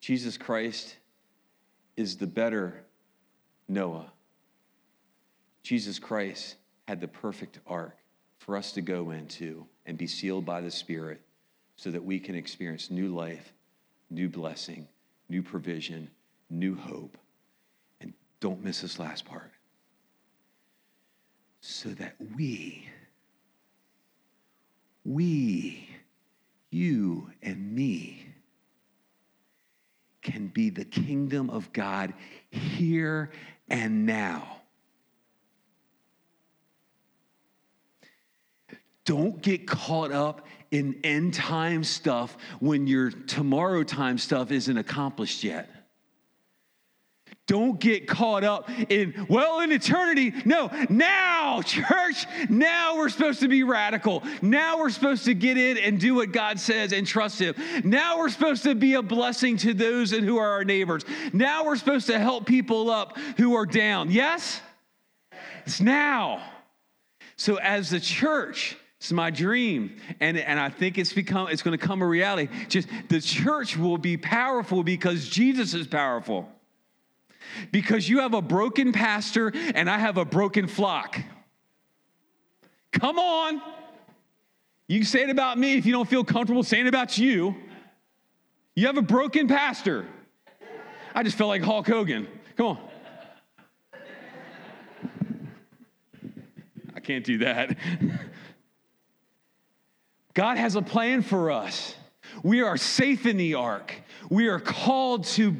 Jesus 0.00 0.38
Christ 0.38 0.96
is 1.98 2.16
the 2.16 2.26
better 2.26 2.82
Noah. 3.68 4.10
Jesus 5.62 5.98
Christ 5.98 6.54
had 6.88 6.98
the 6.98 7.08
perfect 7.08 7.58
ark 7.66 7.98
for 8.38 8.56
us 8.56 8.72
to 8.72 8.80
go 8.80 9.10
into 9.10 9.66
and 9.84 9.98
be 9.98 10.06
sealed 10.06 10.46
by 10.46 10.62
the 10.62 10.70
Spirit 10.70 11.20
so 11.76 11.90
that 11.90 12.02
we 12.02 12.18
can 12.18 12.34
experience 12.34 12.90
new 12.90 13.14
life, 13.14 13.52
new 14.08 14.30
blessing, 14.30 14.88
new 15.28 15.42
provision, 15.42 16.08
new 16.48 16.74
hope. 16.74 17.18
Don't 18.42 18.64
miss 18.64 18.80
this 18.80 18.98
last 18.98 19.24
part. 19.24 19.52
So 21.60 21.90
that 21.90 22.16
we, 22.36 22.88
we, 25.04 25.88
you 26.68 27.30
and 27.40 27.72
me, 27.72 28.26
can 30.22 30.48
be 30.48 30.70
the 30.70 30.84
kingdom 30.84 31.50
of 31.50 31.72
God 31.72 32.14
here 32.50 33.30
and 33.68 34.06
now. 34.06 34.56
Don't 39.04 39.40
get 39.40 39.68
caught 39.68 40.10
up 40.10 40.48
in 40.72 40.98
end 41.04 41.34
time 41.34 41.84
stuff 41.84 42.36
when 42.58 42.88
your 42.88 43.12
tomorrow 43.12 43.84
time 43.84 44.18
stuff 44.18 44.50
isn't 44.50 44.76
accomplished 44.76 45.44
yet. 45.44 45.81
Don't 47.52 47.78
get 47.78 48.08
caught 48.08 48.44
up 48.44 48.70
in, 48.88 49.26
well, 49.28 49.60
in 49.60 49.72
eternity. 49.72 50.32
No, 50.46 50.70
now, 50.88 51.60
church, 51.66 52.24
now 52.48 52.96
we're 52.96 53.10
supposed 53.10 53.40
to 53.40 53.48
be 53.48 53.62
radical. 53.62 54.22
Now 54.40 54.78
we're 54.78 54.88
supposed 54.88 55.26
to 55.26 55.34
get 55.34 55.58
in 55.58 55.76
and 55.76 56.00
do 56.00 56.14
what 56.14 56.32
God 56.32 56.58
says 56.58 56.94
and 56.94 57.06
trust 57.06 57.38
Him. 57.38 57.54
Now 57.84 58.16
we're 58.16 58.30
supposed 58.30 58.62
to 58.62 58.74
be 58.74 58.94
a 58.94 59.02
blessing 59.02 59.58
to 59.58 59.74
those 59.74 60.12
who 60.12 60.38
are 60.38 60.50
our 60.50 60.64
neighbors. 60.64 61.04
Now 61.34 61.66
we're 61.66 61.76
supposed 61.76 62.06
to 62.06 62.18
help 62.18 62.46
people 62.46 62.88
up 62.88 63.18
who 63.36 63.54
are 63.54 63.66
down. 63.66 64.10
Yes? 64.10 64.62
It's 65.66 65.82
now. 65.82 66.42
So, 67.36 67.56
as 67.56 67.90
the 67.90 68.00
church, 68.00 68.78
it's 68.98 69.12
my 69.12 69.28
dream. 69.28 69.98
And, 70.20 70.38
and 70.38 70.58
I 70.58 70.70
think 70.70 70.96
it's 70.96 71.12
become 71.12 71.48
it's 71.48 71.60
going 71.60 71.78
to 71.78 71.86
come 71.86 72.00
a 72.00 72.06
reality. 72.06 72.48
Just 72.70 72.88
the 73.10 73.20
church 73.20 73.76
will 73.76 73.98
be 73.98 74.16
powerful 74.16 74.82
because 74.82 75.28
Jesus 75.28 75.74
is 75.74 75.86
powerful. 75.86 76.48
Because 77.70 78.08
you 78.08 78.20
have 78.20 78.34
a 78.34 78.42
broken 78.42 78.92
pastor 78.92 79.52
and 79.54 79.88
I 79.88 79.98
have 79.98 80.16
a 80.16 80.24
broken 80.24 80.66
flock. 80.66 81.20
Come 82.92 83.18
on. 83.18 83.62
You 84.88 85.00
can 85.00 85.06
say 85.06 85.22
it 85.22 85.30
about 85.30 85.58
me 85.58 85.78
if 85.78 85.86
you 85.86 85.92
don't 85.92 86.08
feel 86.08 86.24
comfortable 86.24 86.62
saying 86.62 86.86
it 86.86 86.88
about 86.88 87.18
you. 87.18 87.54
You 88.74 88.86
have 88.86 88.96
a 88.96 89.02
broken 89.02 89.48
pastor. 89.48 90.06
I 91.14 91.22
just 91.22 91.36
felt 91.36 91.48
like 91.48 91.62
Hulk 91.62 91.86
Hogan. 91.86 92.26
Come 92.56 92.66
on. 92.66 92.78
I 96.94 97.00
can't 97.00 97.24
do 97.24 97.38
that. 97.38 97.76
God 100.34 100.56
has 100.56 100.76
a 100.76 100.82
plan 100.82 101.22
for 101.22 101.50
us. 101.50 101.94
We 102.42 102.62
are 102.62 102.76
safe 102.76 103.26
in 103.26 103.36
the 103.36 103.54
ark. 103.54 103.94
We 104.32 104.48
are 104.48 104.60
called 104.60 105.24
to, 105.24 105.54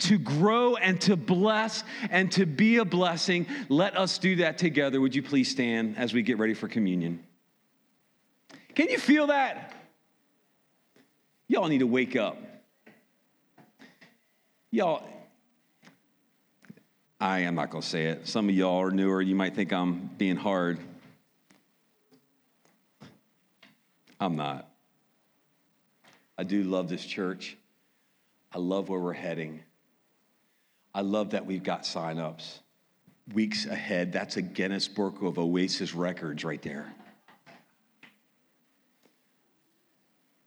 to 0.00 0.18
grow 0.18 0.74
and 0.74 1.00
to 1.02 1.14
bless 1.14 1.84
and 2.10 2.32
to 2.32 2.46
be 2.46 2.78
a 2.78 2.84
blessing. 2.84 3.46
Let 3.68 3.96
us 3.96 4.18
do 4.18 4.34
that 4.36 4.58
together. 4.58 5.00
Would 5.00 5.14
you 5.14 5.22
please 5.22 5.48
stand 5.48 5.96
as 5.96 6.12
we 6.12 6.22
get 6.22 6.36
ready 6.36 6.54
for 6.54 6.66
communion? 6.66 7.22
Can 8.74 8.88
you 8.88 8.98
feel 8.98 9.28
that? 9.28 9.72
Y'all 11.46 11.68
need 11.68 11.78
to 11.78 11.86
wake 11.86 12.16
up. 12.16 12.42
Y'all, 14.72 15.08
I 17.20 17.42
am 17.42 17.54
not 17.54 17.70
going 17.70 17.82
to 17.82 17.88
say 17.88 18.06
it. 18.06 18.26
Some 18.26 18.48
of 18.48 18.54
y'all 18.56 18.82
are 18.82 18.90
newer. 18.90 19.22
You 19.22 19.36
might 19.36 19.54
think 19.54 19.72
I'm 19.72 20.10
being 20.18 20.34
hard. 20.34 20.80
I'm 24.18 24.34
not. 24.34 24.68
I 26.36 26.42
do 26.42 26.64
love 26.64 26.88
this 26.88 27.04
church. 27.04 27.56
I 28.52 28.58
love 28.58 28.88
where 28.88 29.00
we're 29.00 29.12
heading. 29.12 29.60
I 30.94 31.02
love 31.02 31.30
that 31.30 31.46
we've 31.46 31.62
got 31.62 31.82
signups 31.82 32.60
weeks 33.32 33.66
ahead. 33.66 34.12
That's 34.12 34.36
a 34.36 34.42
Guinness 34.42 34.88
Book 34.88 35.22
of 35.22 35.38
Oasis 35.38 35.94
records 35.94 36.44
right 36.44 36.62
there. 36.62 36.92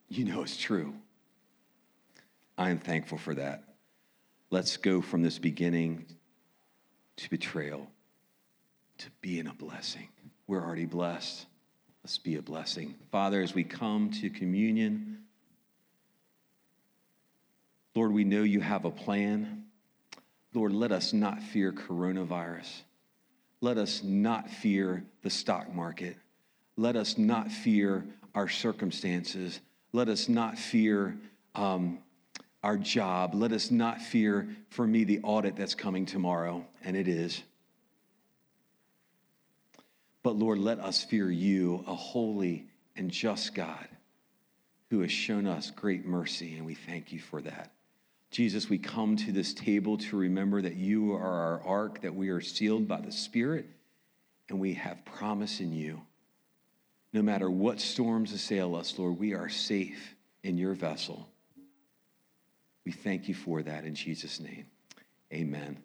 You 0.09 0.25
know 0.25 0.41
it's 0.41 0.57
true. 0.57 0.93
I 2.57 2.69
am 2.69 2.79
thankful 2.79 3.17
for 3.17 3.33
that. 3.35 3.63
Let's 4.49 4.77
go 4.77 5.01
from 5.01 5.21
this 5.21 5.39
beginning 5.39 6.05
to 7.17 7.29
betrayal 7.29 7.87
to 8.97 9.07
being 9.21 9.47
a 9.47 9.53
blessing. 9.53 10.09
We're 10.47 10.63
already 10.63 10.85
blessed. 10.85 11.45
Let's 12.03 12.17
be 12.17 12.35
a 12.35 12.41
blessing. 12.41 12.95
Father, 13.11 13.41
as 13.41 13.55
we 13.55 13.63
come 13.63 14.11
to 14.21 14.29
communion, 14.29 15.19
Lord, 17.95 18.13
we 18.13 18.23
know 18.23 18.43
you 18.43 18.61
have 18.61 18.85
a 18.85 18.91
plan. 18.91 19.65
Lord, 20.53 20.71
let 20.71 20.91
us 20.91 21.13
not 21.13 21.41
fear 21.41 21.71
coronavirus. 21.71 22.69
Let 23.59 23.77
us 23.77 24.01
not 24.03 24.49
fear 24.49 25.03
the 25.21 25.29
stock 25.29 25.73
market. 25.73 26.17
Let 26.77 26.95
us 26.95 27.17
not 27.17 27.51
fear 27.51 28.05
our 28.33 28.47
circumstances. 28.47 29.59
Let 29.93 30.07
us 30.07 30.29
not 30.29 30.57
fear 30.57 31.17
um, 31.53 31.99
our 32.63 32.77
job. 32.77 33.35
Let 33.35 33.51
us 33.51 33.71
not 33.71 34.01
fear, 34.01 34.47
for 34.69 34.87
me, 34.87 35.03
the 35.03 35.19
audit 35.21 35.55
that's 35.55 35.75
coming 35.75 36.05
tomorrow, 36.05 36.65
and 36.83 36.95
it 36.95 37.07
is. 37.07 37.43
But 40.23 40.37
Lord, 40.37 40.59
let 40.59 40.79
us 40.79 41.03
fear 41.03 41.29
you, 41.29 41.83
a 41.87 41.95
holy 41.95 42.67
and 42.95 43.11
just 43.11 43.53
God 43.53 43.87
who 44.89 45.01
has 45.01 45.11
shown 45.11 45.47
us 45.47 45.71
great 45.71 46.05
mercy, 46.05 46.55
and 46.55 46.65
we 46.65 46.75
thank 46.75 47.11
you 47.11 47.19
for 47.19 47.41
that. 47.41 47.71
Jesus, 48.31 48.69
we 48.69 48.77
come 48.77 49.17
to 49.17 49.33
this 49.33 49.53
table 49.53 49.97
to 49.97 50.15
remember 50.15 50.61
that 50.61 50.75
you 50.75 51.13
are 51.13 51.19
our 51.21 51.61
ark, 51.63 52.01
that 52.01 52.15
we 52.15 52.29
are 52.29 52.39
sealed 52.39 52.87
by 52.87 53.01
the 53.01 53.11
Spirit, 53.11 53.67
and 54.49 54.59
we 54.59 54.73
have 54.73 55.03
promise 55.03 55.59
in 55.59 55.73
you. 55.73 56.01
No 57.11 57.21
matter 57.21 57.51
what 57.51 57.81
storms 57.81 58.31
assail 58.31 58.75
us, 58.77 58.97
Lord, 58.97 59.19
we 59.19 59.33
are 59.33 59.49
safe 59.49 60.15
in 60.43 60.57
your 60.57 60.73
vessel. 60.73 61.27
We 62.85 62.93
thank 62.93 63.27
you 63.27 63.35
for 63.35 63.61
that 63.63 63.83
in 63.83 63.95
Jesus' 63.95 64.39
name. 64.39 64.65
Amen. 65.33 65.77